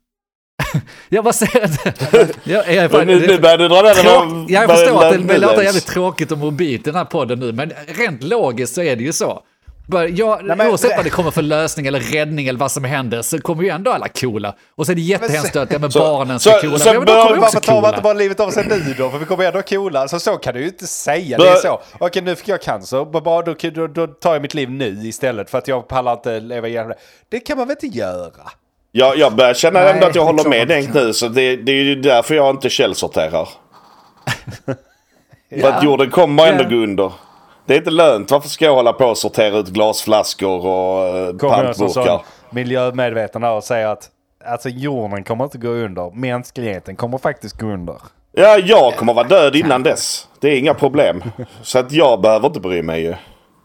[1.10, 2.04] jag bara säger att...
[2.44, 5.88] jag, jag, jag, nu, nu börjar du dra den Jag förstår att det låter jävligt
[5.88, 9.14] tråkigt och mobilt i den här podden nu, men rent logiskt så är det ju
[9.14, 9.44] så.
[10.10, 13.22] Ja, Nej, men, oavsett vad det kommer för lösning eller räddning eller vad som händer
[13.22, 14.56] så kommer ju ändå alla coola.
[14.76, 16.80] Och så är det jättehemskt att ja, men barnen ska coola.
[16.80, 19.10] Så, ja, men varför tar man inte bara livet av sig nu då?
[19.10, 20.08] För vi kommer ändå coola.
[20.08, 21.38] Så så kan du ju inte säga.
[21.38, 21.82] Det är så.
[22.00, 23.06] Okej, nu fick jag cancer.
[23.06, 26.40] Bara, då, då, då tar jag mitt liv nu istället för att jag pallar inte
[26.40, 26.96] leva igenom det.
[27.30, 28.52] Det kan man väl inte göra?
[28.92, 31.14] Ja, jag börjar känna Nej, ändå att jag håller med Denk nu.
[31.14, 33.50] Så det, det är ju därför jag inte källsorterar.
[34.66, 34.74] ja.
[35.62, 37.12] För att jorden kommer ändå gå under.
[37.66, 38.32] Det är inte lönt.
[38.32, 42.22] Varför ska jag hålla på och sortera ut glasflaskor och uh, pantburkar?
[42.50, 44.10] miljömedvetna och säga att
[44.46, 46.12] alltså jorden kommer inte gå under.
[46.16, 47.96] Mänskligheten kommer faktiskt gå under.
[48.32, 50.28] Ja, jag kommer vara död innan dess.
[50.40, 51.24] Det är inga problem.
[51.62, 53.16] Så att jag behöver inte bry mig ju.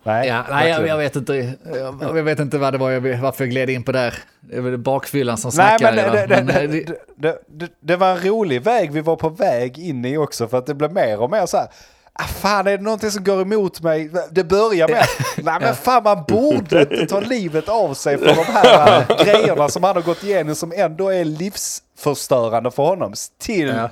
[0.04, 3.18] Nej, ja, nej jag, jag, vet inte, jag, jag, vet inte vad det var, jag,
[3.18, 4.14] varför jag gled in på där.
[4.40, 5.92] Det är väl bakfyllan som snackar.
[5.92, 6.84] Nej, men, det, men det,
[7.16, 10.58] det, det, det, var en rolig väg vi var på väg in i också för
[10.58, 11.68] att det blev mer och mer så här
[12.14, 14.10] ah, fan är det någonting som går emot mig?
[14.30, 15.04] Det börjar med,
[15.36, 19.82] nej men fan man borde ta livet av sig för de här äh, grejerna som
[19.82, 23.14] han har gått igenom som ändå är livsförstörande för honom.
[23.38, 23.90] Till ja.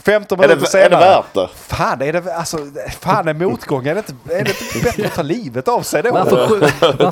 [0.00, 1.04] 15 minuter är det, senare.
[1.04, 1.48] Är det värt det?
[1.56, 2.58] Fan, är det, alltså,
[3.00, 6.02] fan är motgång, är det, inte, är det inte bättre att ta livet av sig
[6.02, 6.12] då?
[6.12, 6.26] Man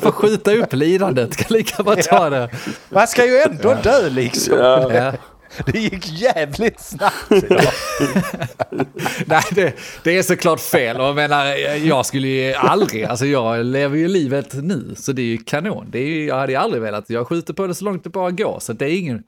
[0.00, 2.50] får, skjuta upp lidandet, kan lika bara ta det.
[2.88, 4.58] Man ska ju ändå dö liksom.
[4.58, 5.12] Ja.
[5.66, 7.62] Det gick jävligt snabbt idag.
[9.26, 11.00] Nej, det, det, är såklart fel.
[11.00, 11.44] Och jag menar,
[11.76, 15.86] jag skulle ju aldrig, alltså jag lever ju livet nu, så det är ju kanon.
[15.90, 18.10] Det är ju, jag hade ju aldrig velat, jag skjuter på det så långt det
[18.10, 19.22] bara går, så det är ingen...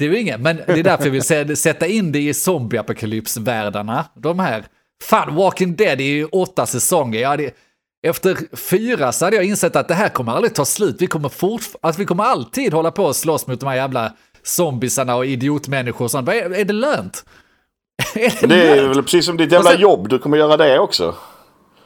[0.00, 4.04] det är ju ingen, men det är därför jag vill sätta in det i zombieapokalypsvärldarna.
[4.14, 4.64] De här,
[5.02, 7.20] fan, Walking Dead är ju åtta säsonger.
[7.20, 7.50] Jag hade,
[8.06, 10.96] efter fyra så hade jag insett att det här kommer aldrig ta slut.
[10.98, 14.12] Vi kommer, fortf- alltså, vi kommer alltid hålla på och slåss mot de här jävla
[14.42, 16.28] zombisarna och idiotmänniskor och sånt.
[16.28, 17.24] Är, är det lönt?
[18.14, 20.78] är det, det är väl precis som ditt jävla sen, jobb, du kommer göra det
[20.78, 21.14] också.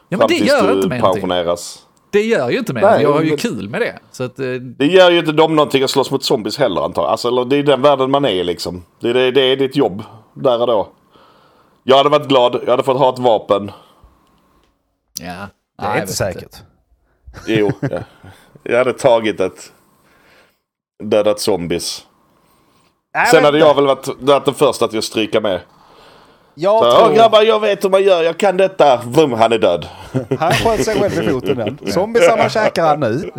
[0.09, 1.84] Ja men det gör inte mig pensioneras.
[2.15, 3.37] Det gör ju inte mig Nej, Jag har ju men...
[3.37, 3.99] kul med det.
[4.11, 4.53] Så att, eh...
[4.53, 7.11] Det gör ju inte dem någonting att slåss mot zombies heller antar jag.
[7.11, 8.85] Alltså, det är den världen man är liksom.
[9.01, 10.03] Det är, det, det är ditt jobb
[10.35, 10.89] där och då.
[11.83, 13.71] Jag hade varit glad, jag hade fått ha ett vapen.
[15.21, 15.47] Ja,
[15.79, 16.57] det är inte säkert.
[17.47, 17.99] Jo, ja.
[18.63, 19.73] jag hade tagit ett
[21.03, 22.07] dödat zombies.
[23.15, 25.61] Nej, Sen hade jag väl varit, varit den första att jag stryka med.
[26.55, 27.15] Jag så, tror...
[27.15, 29.03] grabbar, jag vet hur man gör, jag kan detta.
[29.07, 29.87] Vum, han är död.
[30.39, 31.93] Han sköt sig själv i foten den.
[31.93, 33.31] Zombiesarna käkar han nu.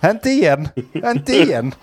[0.10, 1.74] inte igen, inte igen.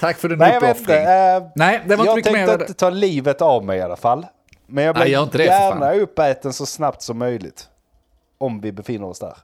[0.00, 0.96] Tack för din Nej, uppoffring.
[0.96, 4.26] Uh, Nej, det var inte Jag tänkte inte ta livet av mig i alla fall.
[4.66, 7.68] Men jag blir Nej, gärna uppäten så snabbt som möjligt.
[8.38, 9.36] Om vi befinner oss där.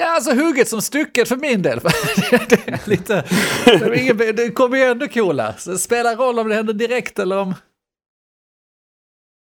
[0.00, 1.80] Ja, alltså hugget som stycket för min del.
[2.48, 5.54] det, är lite, det, kommer ju ändå coola.
[5.58, 7.54] Så det spelar roll om det händer direkt eller om...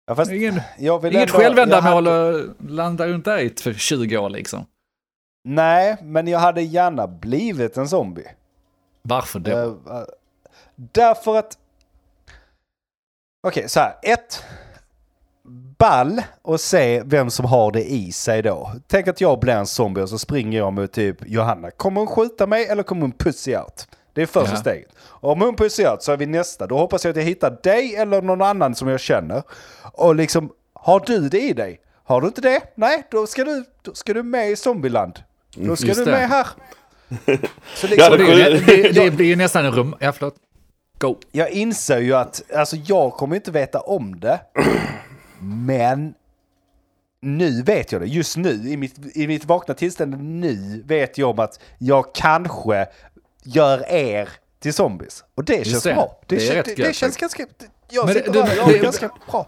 [0.07, 2.39] Ja, fast ingen, inget ändå, självändamål hade...
[2.39, 4.65] att landa runt där för 20 år liksom.
[5.43, 8.27] Nej, men jag hade gärna blivit en zombie.
[9.01, 9.51] Varför då?
[9.51, 10.03] Uh, uh,
[10.75, 11.57] därför att...
[13.47, 13.93] Okej, okay, så här.
[14.03, 14.43] Ett,
[15.82, 18.72] ball och se vem som har det i sig då.
[18.88, 21.72] Tänk att jag blir en zombie och så springer jag mot typ Johanna.
[21.72, 23.88] Kommer hon skjuta mig eller kommer hon pussy out?
[24.13, 24.60] Det är första ja.
[24.60, 24.89] steget.
[25.04, 26.67] Om hon pussy out så är vi nästa.
[26.67, 29.44] Då hoppas jag att jag hittar dig eller någon annan som jag känner.
[29.82, 31.80] Och liksom, har du det i dig?
[32.04, 32.62] Har du inte det?
[32.76, 35.20] Nej, då ska du, då ska du med i zombieland.
[35.56, 36.48] Då ska Just du med här.
[37.76, 39.96] Så liksom, det, det, det, blir ju nästan en rum...
[40.00, 40.36] Ja, förlåt.
[40.98, 41.15] Go.
[41.32, 44.39] Jag inser ju att alltså, jag kommer inte veta om det.
[45.41, 46.13] Men
[47.21, 48.08] nu vet jag det.
[48.08, 52.87] Just nu, i mitt, i mitt vakna tillstånd nu, vet jag om att jag kanske
[53.44, 54.29] gör er
[54.60, 55.23] till zombies.
[55.35, 55.94] Och det känns det.
[55.94, 56.19] bra.
[56.27, 57.46] Det, det, kän, det, det känns ganska...
[57.92, 59.48] Jag Men sitter det, här, jag det, ganska bra.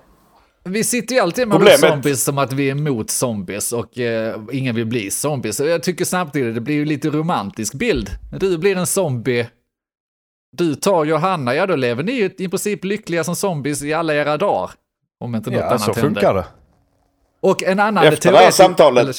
[0.63, 1.79] Vi sitter ju alltid med Problemet.
[1.79, 5.59] zombies som att vi är emot zombies och eh, ingen vill bli zombies.
[5.59, 8.09] Jag tycker samtidigt det blir ju lite romantisk bild.
[8.39, 9.47] Du blir en zombie,
[10.51, 14.13] du tar Johanna, ja då lever ni ju i princip lyckliga som zombies i alla
[14.13, 14.71] era dagar.
[15.23, 16.01] Om inte något ja, annat så händer.
[16.01, 16.45] funkar det.
[17.41, 19.03] Och en annan Efter det här samtalet.
[19.03, 19.15] Eller,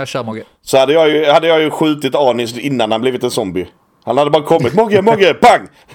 [0.00, 0.44] ja, kör Mogge.
[0.62, 3.68] Så hade jag, ju, hade jag ju skjutit Anis innan han blivit en zombie.
[4.04, 4.74] Han hade bara kommit.
[4.74, 5.68] Mogge, Mogge, pang!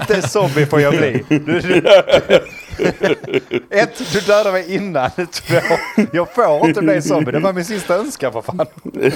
[0.00, 1.24] Inte zombie får jag bli.
[1.28, 1.76] Du, du,
[3.70, 5.10] ett, du dödar mig innan.
[5.32, 5.56] Två,
[6.12, 7.32] jag får inte bli zombie.
[7.32, 8.66] Det var min sista önskan för fan.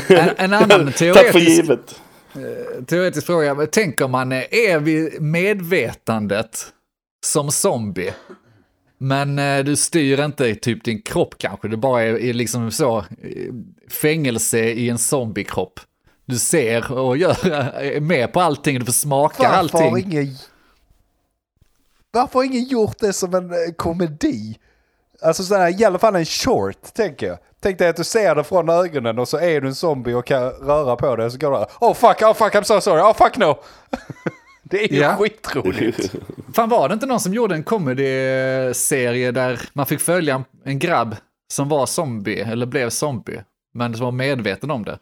[0.08, 2.00] En, en annan Tack för teoretisk, givet.
[2.86, 3.54] teoretisk fråga.
[3.54, 6.66] Men Tänk om man är, är vid medvetandet
[7.26, 8.12] som zombie.
[9.02, 11.68] Men eh, du styr inte typ din kropp kanske.
[11.68, 13.04] Du bara är, är liksom så eh,
[13.90, 15.80] fängelse i en zombiekropp.
[16.24, 17.46] Du ser och gör,
[17.80, 20.12] är med på allting, du får smaka Varför har allting.
[20.12, 20.34] ingen...
[22.12, 24.58] Varför har ingen gjort det som en eh, komedi?
[25.22, 27.38] Alltså sådär, i alla fall en short, tänker jag.
[27.60, 30.26] Tänk dig att du ser det från ögonen och så är du en zombie och
[30.26, 33.02] kan röra på dig och så går det Oh fuck, oh fuck, I'm so sorry,
[33.02, 33.58] oh fuck no.
[34.70, 35.16] det är ju Ja.
[35.16, 36.12] skitroligt.
[36.54, 40.78] Fan var det inte någon som gjorde en comedy-serie där man fick följa en, en
[40.78, 41.16] grabb
[41.52, 43.42] som var zombie, eller blev zombie,
[43.74, 44.98] men som var medveten om det?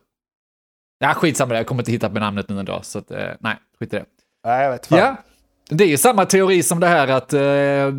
[0.99, 3.93] Ja, skitsamma, jag kommer inte hitta på namnet nu dag, så att, eh, nej, skit
[3.95, 4.05] i det.
[4.47, 4.99] Nej, jag vet fan.
[4.99, 5.16] Ja,
[5.71, 7.43] det är ju samma teori som det här att, eh,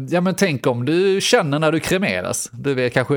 [0.10, 2.50] ja men tänk om du känner när du kremeras.
[2.54, 3.16] Du vet kanske,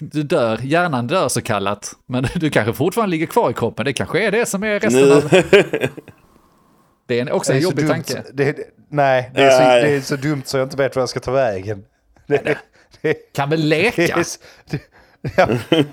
[0.00, 3.84] du dör, hjärnan dör så kallat, men du kanske fortfarande ligger kvar i kroppen.
[3.84, 5.22] Det kanske är det som är resten av...
[7.08, 8.02] Det är också en Det är så jobbig dumt.
[8.04, 8.24] tanke.
[8.32, 8.56] Det,
[8.88, 11.20] nej, det är, så, det är så dumt så jag inte vet var jag ska
[11.20, 11.84] ta vägen.
[12.26, 12.58] Det,
[13.02, 14.02] det, Kan väl det leka?
[14.02, 14.38] är, s-
[14.70, 14.80] det,
[15.36, 15.48] ja,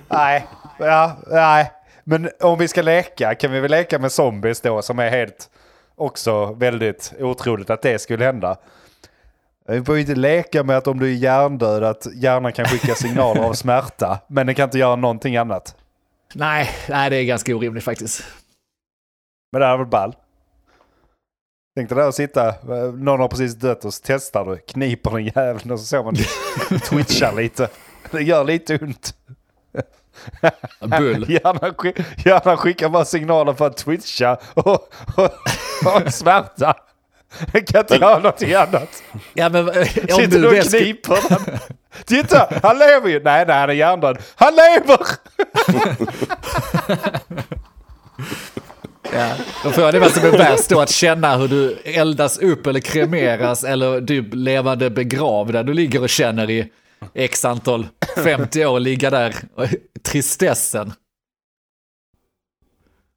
[0.09, 0.45] nej,
[0.80, 1.72] ja, nej.
[2.03, 5.49] Men om vi ska leka kan vi väl leka med zombies då som är helt
[5.95, 8.57] också väldigt otroligt att det skulle hända.
[9.68, 12.95] Vi får ju inte leka med att om du är hjärndöd att hjärnan kan skicka
[12.95, 15.76] signaler av smärta men den kan inte göra någonting annat.
[16.34, 18.24] Nej, nej, det är ganska orimligt faktiskt.
[19.51, 20.16] Men det är väl ball.
[21.76, 22.53] Tänk dig där att sitta,
[22.93, 26.15] någon har precis dött och så testar du, kniper den jäveln och så ser man
[26.89, 27.69] twitchar lite.
[28.11, 29.13] Det gör lite ont.
[30.80, 31.26] Bull.
[31.30, 31.95] Hjärnan, skick,
[32.26, 34.67] hjärnan skickar bara signaler för att twitcha och,
[35.17, 35.32] och,
[35.86, 36.73] och smärta.
[37.51, 39.03] Den kan inte göra någonting annat.
[39.34, 41.59] Ja, men eh, Sitter du och kniper den.
[42.05, 43.23] Titta, han lever ju.
[43.23, 44.17] Nej, nej, han är hjärndöd.
[44.36, 44.99] Han lever!
[49.13, 49.31] Ja,
[49.63, 52.67] då får jag det väl som är värst då att känna hur du eldas upp
[52.67, 56.71] eller kremeras eller typ levande begravd där du ligger och känner i
[57.13, 57.87] x antal
[58.23, 59.35] 50 år ligga där.
[60.03, 60.93] Tristessen.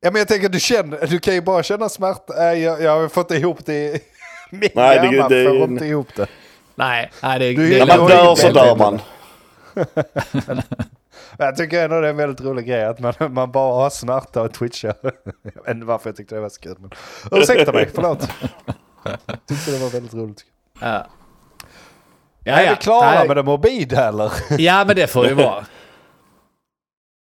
[0.01, 2.33] Ja, men jag tänker du känner, du kan ju bara känna smärta.
[2.37, 4.01] Nej, jag, jag har fått ihop det i
[4.51, 5.29] min Nej, det- hjärna.
[5.29, 6.27] det- får inte ihop det.
[6.75, 9.01] Nej, nej det, Du- det, När Det man dör så dör man.
[11.39, 14.43] Jag tycker ändå det är en väldigt rolig grej att man, man bara har smärta
[14.43, 14.95] och twitchar.
[15.43, 16.77] Jag vet inte varför jag tyckte det var så kul.
[16.79, 16.91] Men...
[17.33, 18.29] Ursäkta mig, förlåt.
[19.03, 20.45] Jag tyckte det var väldigt roligt.
[20.81, 21.07] ja.
[22.45, 23.29] är vi klara Nej.
[23.29, 24.33] med det morbida eller?
[24.59, 25.67] Ja, men det får det vara.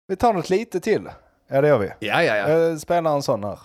[0.08, 1.08] Vi tar något lite till.
[1.48, 1.86] Ja, det gör vi.
[1.98, 2.48] Ja, ja, ja.
[2.48, 3.58] Jag spelar en sån här.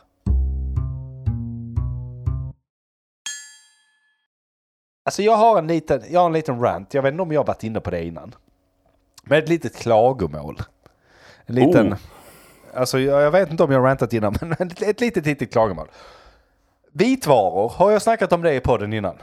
[5.06, 6.94] Alltså jag har en liten, jag har en liten rant.
[6.94, 8.36] Jag vet inte om jag varit inne på det innan.
[9.26, 10.62] Men ett litet klagomål.
[11.46, 11.94] En liten...
[11.94, 11.98] Oh.
[12.74, 15.52] Alltså jag, jag vet inte om jag har rantat innan, men ett, ett litet, litet
[15.52, 15.88] klagomål.
[16.92, 19.16] Vitvaror, har jag snackat om det i podden innan?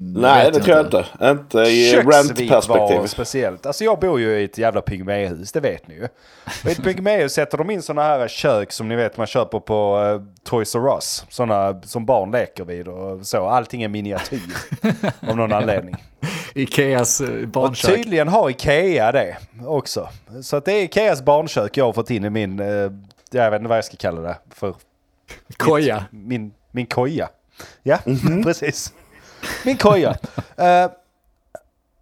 [0.00, 1.06] Nej, Vet det tror jag inte.
[1.20, 3.06] Inte i rent-perspektiv.
[3.06, 3.66] speciellt.
[3.66, 6.08] Alltså jag bor ju i ett jävla pygméhus, det vet ni ju.
[6.64, 9.60] Och I ett pygméhus sätter de in sådana här kök som ni vet man köper
[9.60, 11.24] på uh, Toys R Us.
[11.28, 13.46] Sådana som barn leker vid och så.
[13.48, 14.40] Allting är miniatyr
[15.20, 15.96] av någon anledning.
[16.54, 17.94] Ikeas eh, Och barnkök.
[17.94, 19.36] tydligen har Ikea det
[19.66, 20.08] också.
[20.42, 22.92] Så att det är Ikeas barnkök jag har fått in i min, uh,
[23.30, 24.74] jag vet inte vad jag ska kalla det för.
[25.56, 26.04] Koja.
[26.10, 27.28] Min, min koja.
[27.82, 27.98] Ja,
[28.44, 28.92] precis.
[29.64, 30.16] Min koja.
[30.56, 30.90] Eh,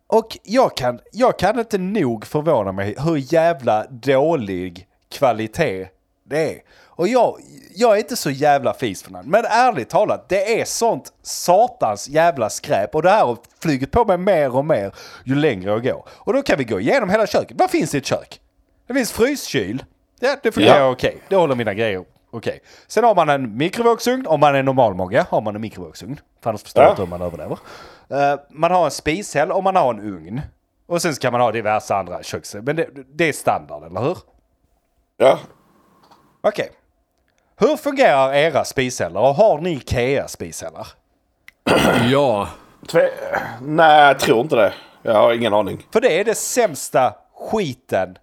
[0.07, 5.89] och jag kan, jag kan inte nog förvåna mig hur jävla dålig kvalitet
[6.25, 6.61] det är.
[6.85, 7.39] Och jag,
[7.75, 9.31] jag är inte så jävla fis för den.
[9.31, 12.95] Men ärligt talat, det är sånt satans jävla skräp.
[12.95, 14.93] Och det här har flugit på mig mer och mer
[15.25, 16.05] ju längre jag går.
[16.11, 17.57] Och då kan vi gå igenom hela köket.
[17.61, 18.41] Vad finns i ett kök?
[18.87, 19.85] Det finns fryskyl.
[20.21, 20.91] Ja, det fungerar Ja.
[20.91, 21.19] okej.
[21.29, 22.61] Det håller mina grejer okej.
[22.87, 24.27] Sen har man en mikrovågsugn.
[24.27, 26.21] Om man är normalmåga har man en mikrovågsugn.
[26.43, 26.91] För annars förstår jag Ja.
[26.93, 27.59] inte hur man överlever.
[28.09, 30.41] Eh, man har en spishäll och man har en ugn.
[30.87, 32.55] Och sen kan man ha diverse andra köks...
[32.55, 34.19] Men det, det är standard, eller hur?
[35.17, 35.39] Ja.
[36.41, 36.71] Okej.
[37.59, 40.87] Hur fungerar era spishällar och har ni Ikea-spishällar?
[42.11, 42.49] Ja.
[42.89, 43.11] Tve...
[43.63, 44.73] Nej, jag tror inte det.
[45.03, 45.87] Jag har ingen aning.
[45.93, 47.15] För det är det sämsta
[47.51, 48.19] skiten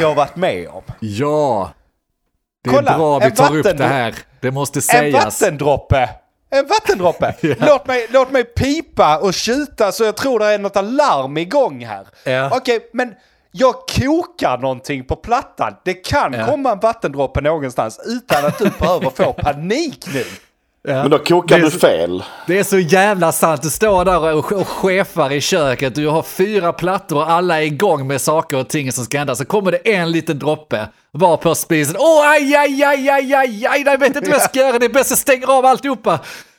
[0.00, 0.82] jag har varit med om.
[1.00, 1.70] Ja.
[2.64, 4.14] Det är Kolla, bra vi en tar upp det här.
[4.40, 5.24] Det måste En sägas.
[5.42, 6.10] vattendroppe!
[6.50, 7.34] En vattendroppe!
[7.58, 11.84] låt, mig, låt mig pipa och tjuta så jag tror det är något alarm igång
[11.84, 12.06] här.
[12.24, 12.50] Ja.
[12.56, 13.14] Okej, men
[13.56, 15.74] Jag kokar någonting på plattan.
[15.84, 16.46] Det kan Ja.
[16.46, 20.24] komma en vattendroppe någonstans utan att du behöver få panik nu.
[20.86, 22.24] Men då kokar Det är du så- fel.
[22.46, 23.62] Det är så jävla sant.
[23.62, 25.94] Du står där och, och chefar i köket.
[25.94, 29.34] Du har fyra plattor och alla är igång med saker och ting som ska hända.
[29.36, 31.96] Så kommer det en liten droppe var på spisen.
[31.98, 34.78] Åh, aj, aj, aj, aj, aj, aj, jag vet inte vad jag ska göra.
[34.78, 36.18] Det är bäst jag stänger av alltihopa.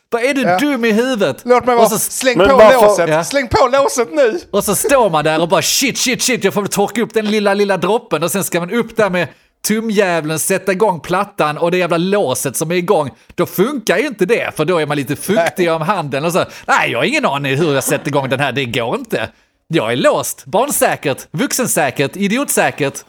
[0.09, 0.57] Vad är du Ja.
[0.59, 1.41] dum i huvudet?
[1.45, 1.89] Låt mig vara.
[1.89, 3.09] så, Släng på varför- låset.
[3.09, 3.23] Ja.
[3.23, 4.39] Släng på låset nu.
[4.51, 6.43] och så står man där och bara shit, shit, shit.
[6.43, 8.23] Jag får väl torka upp den lilla, lilla droppen.
[8.23, 9.27] Och sen ska man upp där med
[9.67, 13.09] tumjävlen, sätta igång plattan och det jävla låset som är igång.
[13.35, 16.45] Då funkar ju inte det, för då är man lite fuktig om handen och så.
[16.65, 19.29] Nej, jag har ingen aning hur jag sätter igång den här, det går inte.
[19.67, 23.05] Jag är låst, barnsäkert, vuxensäkert, idiotsäkert.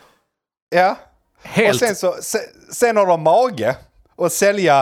[0.68, 0.96] Ja.
[1.42, 1.78] Och Helt.
[1.78, 2.40] sen, så, sen,
[2.72, 3.76] sen har de mage
[4.18, 4.78] att sälja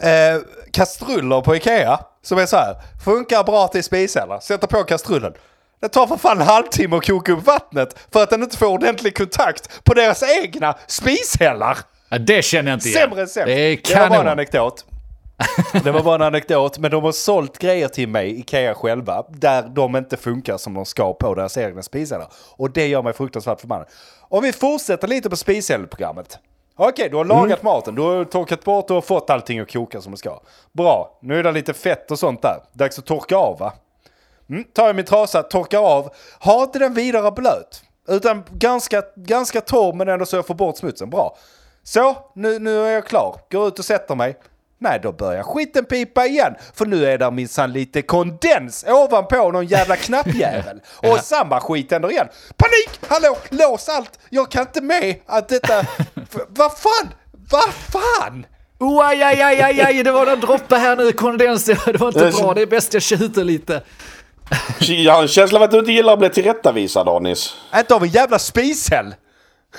[0.00, 0.42] eh,
[0.72, 2.00] kastruller på Ikea.
[2.22, 4.38] Som är så här, funkar bra till spiseller.
[4.40, 5.32] Sätter på kastrullen.
[5.80, 8.66] Det tar för fan en halvtimme att koka upp vattnet för att den inte får
[8.66, 11.78] ordentlig kontakt på deras egna spishällar.
[12.08, 13.00] Ja, det känner jag inte igen.
[13.00, 13.46] Sämre än sämst.
[13.46, 14.84] Det är Det var bara en anekdot.
[15.84, 19.62] Det var bara en anekdot, men de har sålt grejer till mig, Ikea själva, där
[19.62, 22.28] de inte funkar som de ska på deras egna spisar.
[22.56, 23.86] Och det gör mig fruktansvärt förbannad.
[24.20, 26.38] Om vi fortsätter lite på spiscellprogrammet.
[26.76, 30.12] Okej, du har lagat maten, du har torkat bort och fått allting att koka som
[30.12, 30.40] det ska.
[30.72, 32.56] Bra, nu är det lite fett och sånt där.
[32.72, 33.72] Dags att torka av va?
[34.54, 36.14] Mm, tar jag min trasa, torkar av.
[36.38, 37.82] Har inte den vidare blöt.
[38.08, 41.10] Utan ganska, ganska torr men ändå så jag får bort smutsen.
[41.10, 41.36] Bra.
[41.82, 43.40] Så, nu, nu är jag klar.
[43.50, 44.38] Går ut och sätter mig.
[44.78, 46.54] Nej, då börjar skiten pipa igen.
[46.74, 50.80] För nu är det minsann lite kondens ovanpå någon jävla knappjävel.
[51.02, 52.28] Och samma skit händer igen.
[52.56, 53.00] Panik!
[53.08, 54.18] Hallå, lås allt!
[54.30, 55.86] Jag kan inte med att detta...
[56.48, 57.14] Vad fan?
[57.50, 58.46] Vad fan?
[58.78, 61.64] Oh, aj, aj, aj, aj, det var en droppe här nu, kondens.
[61.86, 63.82] Det var inte bra, det är bäst jag tjuter lite.
[64.80, 67.56] Jag har en känsla av att du inte gillar att bli tillrättavisad Anis.
[67.76, 69.14] Inte av en jävla spishäll!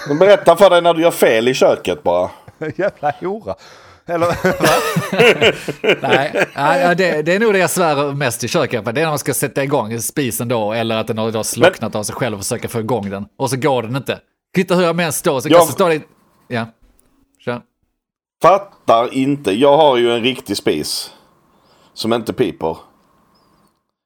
[0.07, 2.29] De berättar för dig när du gör fel i köket bara.
[2.75, 3.55] jävla hora.
[4.07, 4.27] Eller...
[6.01, 8.85] Nej, nej det, det är nog det jag svär mest i köket.
[8.85, 11.95] Det är när man ska sätta igång spisen då, eller att den har då slocknat
[11.95, 13.25] av sig själv och försöka få igång den.
[13.37, 14.19] Och så går den inte.
[14.55, 15.57] Kvittar hur jag än står, så Ja.
[15.57, 16.01] kanske står det...
[16.47, 16.65] Ja,
[17.45, 17.61] kör.
[18.41, 19.51] Fattar inte.
[19.51, 21.11] Jag har ju en riktig spis.
[21.93, 22.77] Som inte piper.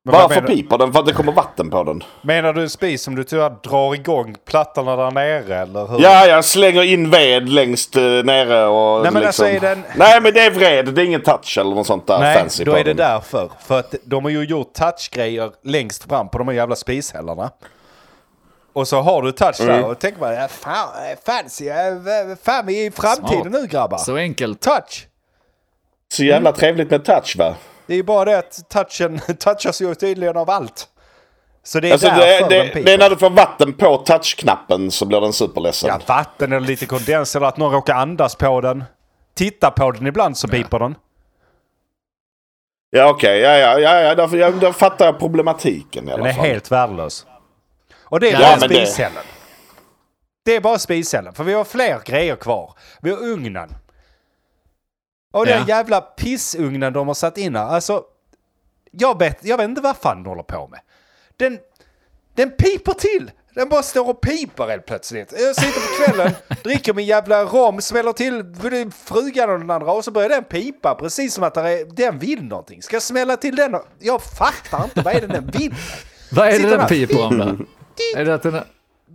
[0.04, 0.94] Men Varför piper den?
[0.94, 2.04] För att det kommer vatten på den.
[2.22, 6.00] Menar du en spis som du tyvärr drar igång plattorna där nere eller hur?
[6.02, 9.46] Ja, jag slänger in ved längst eh, nere och Nej, men liksom...
[9.46, 10.86] alltså, är den- Nej men det är vred.
[10.94, 12.98] Det är ingen touch eller något sånt där Nej, fancy då på är det den.
[12.98, 13.52] därför.
[13.66, 17.50] För att de har ju gjort touchgrejer längst fram på de här jävla spishällarna.
[18.74, 19.76] Och så har du touch Mm.
[19.82, 21.76] där och tänker man, fan, eh, fancy, eh,
[22.44, 23.62] fan vi är i framtiden Smart.
[23.62, 23.98] nu grabbar.
[23.98, 24.62] Så enkelt.
[24.62, 25.08] Touch!
[26.14, 27.56] Så jävla trevligt med touch va?
[27.90, 30.88] Det är ju bara det att touchen touchas ju tydligen av allt.
[31.64, 34.92] Så det är Alltså, därför det, det, det är när du får vatten på touchknappen
[34.92, 35.90] så blir den superledsen.
[35.90, 38.84] Ja, vatten eller lite kondens eller att någon råkar andas på den.
[39.36, 40.96] Titta på den ibland så piper den.
[42.90, 46.32] Ja okej, ja ja ja, ja då, ja, då fattar jag problematiken i alla Den
[46.32, 46.46] är fall.
[46.46, 47.26] helt värdelös.
[48.02, 49.24] Och det är Ja, bara men det- spishällen.
[50.46, 50.56] Det...
[50.56, 51.34] är bara spishällen.
[51.34, 52.74] För vi har fler grejer kvar.
[53.02, 53.70] Vi har ugnen.
[55.32, 55.68] Och den Ja.
[55.68, 57.66] jävla pissugnen de har satt in här.
[57.66, 58.04] Alltså,
[58.92, 60.80] jag vet, jag vet inte vad fan de håller på med.
[61.38, 61.60] Den,
[62.36, 63.32] den piper till.
[63.56, 65.34] Den bara står och piper helt plötsligt.
[65.40, 66.32] Jag sitter på kvällen,
[66.64, 70.44] dricker min jävla rom, smäller till både frugan och den andra och så börjar den
[70.44, 71.54] pipa precis som att
[71.90, 72.82] den vill någonting.
[72.82, 73.76] Ska jag smälla till den?
[73.76, 75.76] och- Jag fattar inte vad är det den vill.
[76.32, 77.66] Vad är det den piper om då?
[78.20, 78.54] Är det att den...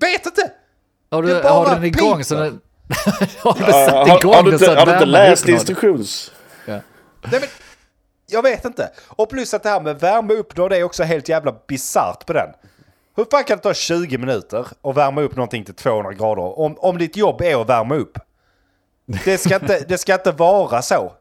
[0.00, 0.52] Vet inte!
[1.10, 2.22] Har du, har den igång piper.
[2.24, 2.60] så den...
[3.38, 6.32] har du satt har, igång har, du så inte, att har du inte läst instruktions...
[6.66, 6.80] Ja.
[7.22, 7.48] Nej, men,
[8.26, 8.90] jag vet inte.
[9.06, 12.26] Och plus att det här med värme upp då, det är också helt jävla bisarrt
[12.26, 12.48] på den.
[13.16, 16.76] Hur fan kan det ta 20 minuter och värma upp någonting till 200 grader om,
[16.78, 18.18] om ditt jobb är att värma upp?
[19.24, 21.12] Det ska inte, det ska inte vara så.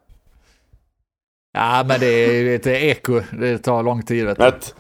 [1.54, 3.22] Ja, men det är ett eko.
[3.32, 4.26] Det tar lång tid.
[4.26, 4.44] Vet du.
[4.44, 4.74] Att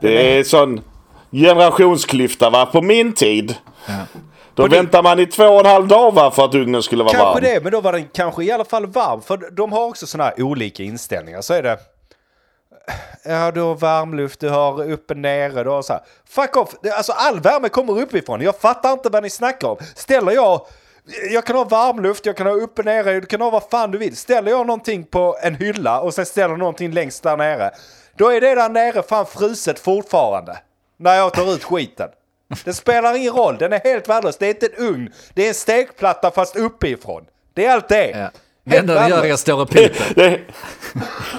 [0.00, 0.80] det är sån
[1.30, 2.66] generationsklyfta va.
[2.66, 3.54] På min tid.
[3.86, 3.94] Ja.
[4.54, 7.04] Då det- väntar man i två och en halv dag va för att ugnen skulle
[7.04, 7.54] vara Kanske varm.
[7.54, 9.22] det, men då var den kanske i alla fall varm.
[9.22, 11.40] För de har också sådana här olika inställningar.
[11.40, 11.78] Så är det...
[13.24, 16.02] Ja, du har varmluft, du har uppe nere, du har så här.
[16.28, 16.74] Fuck off!
[16.96, 18.40] Alltså all värme kommer uppifrån.
[18.40, 19.76] Jag fattar inte vad ni snackar om.
[19.94, 20.66] Ställer jag...
[21.30, 23.98] Jag kan ha varmluft, jag kan ha uppe nere, du kan ha vad fan du
[23.98, 24.16] vill.
[24.16, 27.70] Ställer jag någonting på en hylla och sen ställer någonting längst där nere.
[28.16, 30.58] Då är det där nere fan fruset fortfarande.
[30.96, 32.08] När jag tar ut skiten.
[32.64, 34.36] Det spelar ingen roll, den är helt värdelös.
[34.38, 37.24] Det är inte en ugn, det är en stekplatta fast uppifrån.
[37.54, 38.10] Det är allt det.
[38.10, 38.30] Ja.
[38.64, 40.14] Det enda den gör är att stå och piper.
[40.14, 40.40] Det,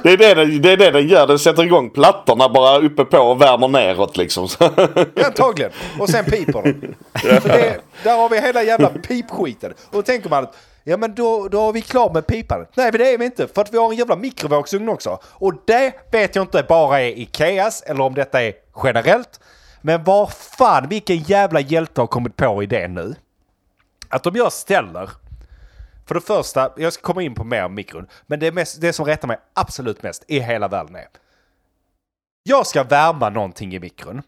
[0.03, 1.27] det, är det, den- det är det den gör.
[1.27, 4.47] Den sätter igång plattorna bara uppe på och värmer neråt liksom.
[4.59, 5.71] Ja, antagligen.
[5.99, 6.95] Och sen piper de.
[7.41, 9.71] Så det, där har vi hela jävla pipskiten.
[9.71, 12.65] Och då tänker man att ja men då, då är vi klar med pipan.
[12.75, 15.19] Nej men det är vi inte för att vi har en jävla mikrovågsugn också.
[15.25, 18.53] Och det vet jag inte bara är Ikeas eller om detta är
[18.83, 19.39] generellt.
[19.81, 23.15] Men var fan vilken jävla hjälte har kommit på idén nu?
[24.09, 25.09] Att de gör ställer.
[26.05, 28.07] För det första, jag ska komma in på mer om mikron.
[28.27, 31.07] Men det, mest, det som retar mig absolut mest i hela världen är.
[32.43, 34.21] Jag ska värma någonting i mikron.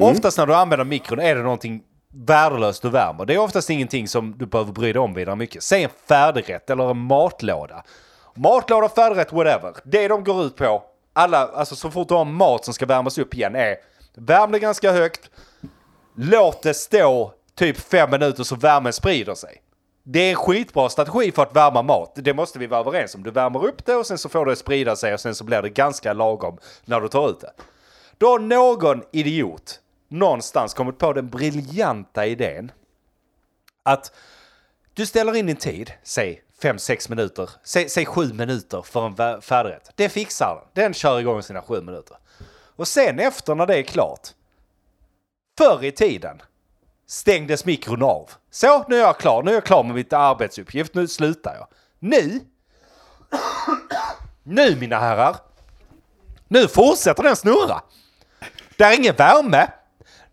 [0.00, 3.26] Oftast när du använder mikron är det någonting värdelöst du värmer.
[3.26, 5.62] Det är oftast ingenting som du behöver bry dig om vidare mycket.
[5.62, 7.84] Säg en färdigrätt eller en matlåda.
[8.34, 9.74] Matlåda, färdigrätt, whatever.
[9.84, 10.82] Det de går ut på,
[11.12, 13.76] alla, alltså så fort du har mat som ska värmas upp igen är
[14.18, 15.30] värm det ganska högt,
[16.14, 19.62] låt det stå typ fem minuter så värmen sprider sig.
[20.02, 22.12] Det är en skitbra strategi för att värma mat.
[22.14, 23.22] Det måste vi vara överens om.
[23.22, 25.62] Du värmer upp det och sen så får det sprida sig och sen så blir
[25.62, 27.52] det ganska lagom när du tar ut det.
[28.18, 32.72] Då har någon idiot någonstans kommit på den briljanta idén
[33.82, 34.12] att
[34.94, 39.90] du ställer in din tid, säg 5-6 minuter, säg, säg 7 minuter för en färdigrätt.
[39.94, 40.84] Det fixar den.
[40.84, 42.16] Den kör igång sina 7 minuter.
[42.78, 44.28] Och sen efter när det är klart,
[45.58, 46.42] förr i tiden
[47.06, 48.30] stängdes mikron av.
[48.50, 49.42] Så, nu är jag klar.
[49.42, 50.94] Nu är jag klar med mitt arbetsuppgift.
[50.94, 51.66] Nu slutar jag.
[51.98, 52.40] Nu,
[54.42, 55.36] nu mina herrar,
[56.48, 57.82] nu fortsätter den snurra.
[58.76, 59.70] Det är ingen värme.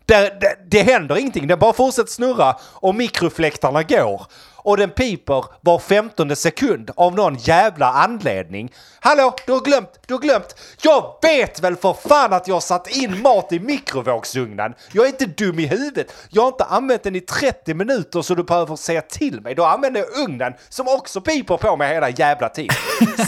[0.05, 1.47] Det, det, det händer ingenting.
[1.47, 4.25] Den bara fortsätter snurra och mikrofläktarna går.
[4.65, 8.71] Och den piper var 15 sekund av någon jävla anledning.
[8.99, 10.55] Hallå, du har glömt, du har glömt.
[10.81, 14.73] Jag vet väl för fan att jag har satt in mat i mikrovågsugnen.
[14.91, 16.13] Jag är inte dum i huvudet.
[16.29, 19.55] Jag har inte använt den i 30 minuter så du behöver säga till mig.
[19.55, 22.75] Då använder jag ugnen som också piper på mig hela jävla tiden.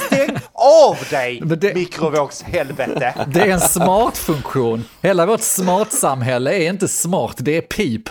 [0.08, 3.14] Stäng av dig, det- mikrovågshelvete.
[3.28, 4.84] Det är en smart funktion.
[5.02, 8.10] Hela vårt smartsamhälle är inte smart, det är pip.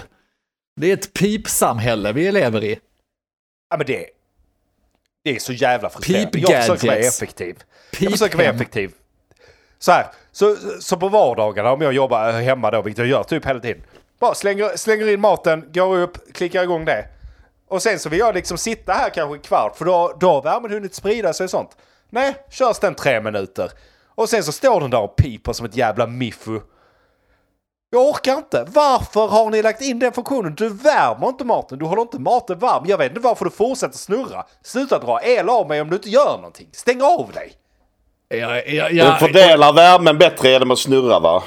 [0.81, 2.79] Det är ett pipsamhälle vi lever i.
[3.71, 4.07] Ja men det,
[5.25, 6.39] det är så jävla frustrerande.
[6.39, 7.55] Jag försöker vara effektiv.
[7.91, 8.93] Peep jag försöker vara effektiv.
[9.79, 13.47] Så här, så, så på vardagarna om jag jobbar hemma då, vilket jag gör typ
[13.47, 13.83] hela tiden.
[14.19, 17.09] Bara slänger, slänger in maten, går upp, klickar igång det.
[17.69, 20.43] Och sen så vill jag liksom sitta här kanske en kvart för då, då har
[20.43, 21.77] värmen hunnit sprida sig och sånt.
[22.11, 23.71] Nej, körs den tre minuter.
[24.07, 26.61] Och sen så står den där och piper som ett jävla miffu.
[27.91, 28.67] Jag orkar inte.
[28.69, 30.55] Varför har ni lagt in den funktionen?
[30.55, 32.85] Du värmer inte maten, du håller inte maten varm.
[32.87, 34.45] Jag vet inte varför du fortsätter snurra.
[34.65, 36.69] Sluta dra el av mig om du inte gör någonting.
[36.73, 37.53] Stäng av dig.
[38.29, 41.43] Ja, ja, ja, fördelar värmen bättre genom att snurra va?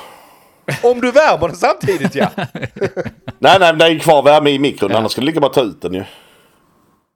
[0.84, 2.28] Om du värmer den samtidigt ja.
[3.40, 4.96] Nej, nej, det är kvar värme i mikron.
[4.96, 6.04] Annars skulle du lika bara ta ut den ju.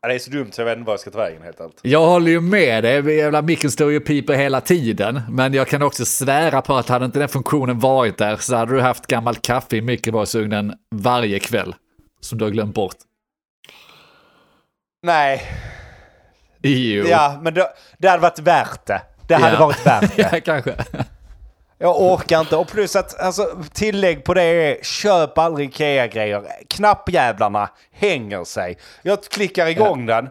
[0.08, 1.80] Det är så dumt så jag vet inte vad jag ska ta vägen helt enkelt.
[1.82, 5.22] jag håller ju med dig, jävla mikron står ju och piper hela tiden.
[5.30, 8.74] Men jag kan också svära på att hade inte den funktionen varit där så hade
[8.76, 11.76] du haft gammalt kaffe i mikrovågsugnen varje kväll.
[12.20, 12.96] Som du har glömt bort.
[15.04, 15.42] Nej,
[16.62, 17.06] Jo.
[17.08, 19.02] ja men det, det hade varit värt det.
[19.28, 19.60] Det hade Ja.
[19.66, 20.30] varit värt det.
[20.34, 20.76] ja, kanske.
[21.84, 22.56] Jag orkar inte.
[22.56, 26.44] Och plus att alltså, tillägg på det är köp aldrig Ikea-grejer.
[26.70, 28.78] Knappjävlarna hänger sig.
[29.02, 30.30] Jag klickar igång den.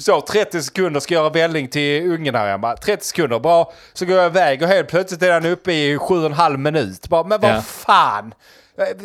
[0.00, 2.76] Så 30 sekunder ska jag göra välling till ungen här hemma.
[2.76, 3.72] 30 sekunder, bra.
[3.92, 7.08] Så går jag iväg och helt plötsligt är den uppe i 7,5 minut.
[7.08, 7.60] Bara, men vad Ja.
[7.60, 8.34] fan.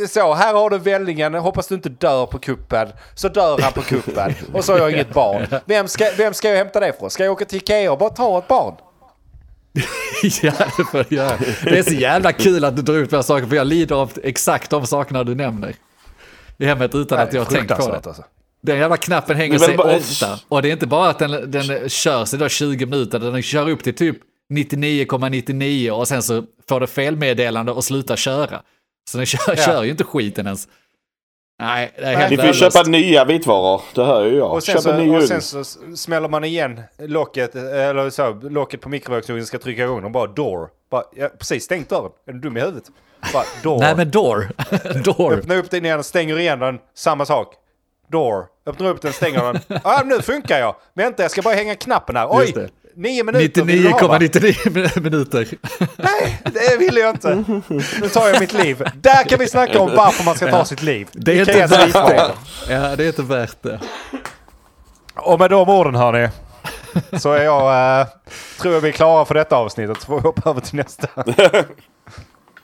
[0.09, 1.33] Så, här har du vällingen.
[1.33, 2.87] Hoppas du inte dör på kuppen.
[3.15, 4.33] Så dör han på kuppen.
[4.53, 5.47] Och så har jag inget barn.
[5.65, 7.09] Vem ska, vem ska jag hämta det från?
[7.09, 8.75] Ska jag åka till Ikea och bara ta ett barn?
[10.41, 11.37] ja, det får jag göra.
[11.63, 13.95] Det är så jävla kul att du drar ut de här sakerna, för jag lider
[13.95, 15.75] av exakt de sakerna du nämner.
[16.57, 18.07] I hemmet utan att jag har tänkt på det.
[18.07, 18.23] Alltså.
[18.61, 20.39] Den jävla knappen hänger sig bara- ofta.
[20.47, 23.69] Och det är inte bara att den, den kör sig då 20 minuter, den kör
[23.69, 24.17] upp till typ
[24.53, 28.61] 99,99 och sen så får det felmeddelande och slutar köra.
[29.09, 29.55] Så den kör, Ja.
[29.65, 30.67] kör ju inte skiten ens.
[31.59, 33.81] Nej, det är helt Ni får ju köpa nya vitvaror.
[33.95, 34.51] Det hör ju jag.
[34.53, 35.63] Och sen, Köp en ny så, och sen så
[35.95, 40.69] smäller man igen locket, eller så, locket på mikrovågsugnen ska trycka igång och bara door.
[40.89, 42.11] Bara, ja, precis, stängt dörren.
[42.27, 42.83] Är du dum i huvudet?
[43.33, 43.79] Bara door.
[43.79, 44.51] Nej men door.
[45.03, 45.33] door.
[45.33, 47.53] Öppna upp den igen, stänger igen den, samma sak.
[48.11, 48.45] Door.
[48.65, 49.59] Öppnar upp den, stänger den.
[49.83, 50.75] Ja, nu funkar jag.
[50.93, 52.27] Vänta, jag ska bara hänga knappen här.
[52.31, 52.69] Oj!
[52.97, 53.09] Just det.
[53.09, 54.17] Nio minuter vill du ha, va?
[54.19, 55.47] 99,99 minuter.
[55.97, 57.35] Nej, det vill jag inte.
[58.01, 58.83] Nu tar jag mitt liv.
[58.95, 61.07] Där kan vi snacka om varför man ska ta sitt liv.
[61.13, 62.31] Det är inte värt det.
[62.73, 63.79] Ja, det är inte värt det.
[65.15, 66.29] Och med de orden hörni.
[67.19, 68.07] Så är jag, eh,
[68.61, 70.01] tror jag vi är klara för detta avsnittet.
[70.01, 71.07] Så får vi hoppa över till nästa.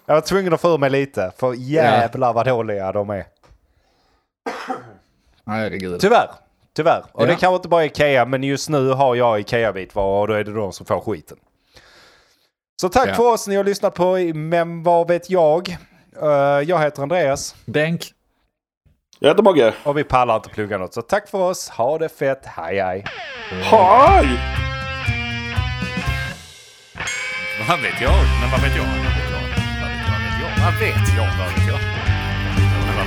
[0.05, 1.31] Jag var tvungen att få ur mig lite.
[1.37, 3.25] För jävlar vad dåliga de är.
[5.45, 6.01] Herregud.
[6.01, 6.29] Tyvärr.
[6.75, 7.03] Tyvärr.
[7.11, 7.37] Och det Ja.
[7.39, 10.73] kanske inte bara Ikea, men just nu har jag Ikea-bitvara och då är det de
[10.73, 11.37] som får skiten.
[12.81, 13.13] Så tack Ja.
[13.15, 15.69] för oss, ni har lyssnat på Men vad vet jag?
[16.21, 16.27] Eh,
[16.65, 18.05] jag heter Andreas Denk.
[19.19, 19.73] Jag heter Mogge.
[19.83, 20.93] och vi pallar inte plugga något.
[20.93, 23.05] Så tack för oss, ha det fett, hej hej!
[23.49, 24.27] Hej!
[27.69, 28.13] Vad vet jag?
[28.41, 28.83] Men vad vet jag?
[28.83, 29.41] Vad vet jag?
[29.81, 30.65] Vad vet jag?
[30.65, 31.27] Vad vet jag?
[31.37, 31.92] Vad vet jag?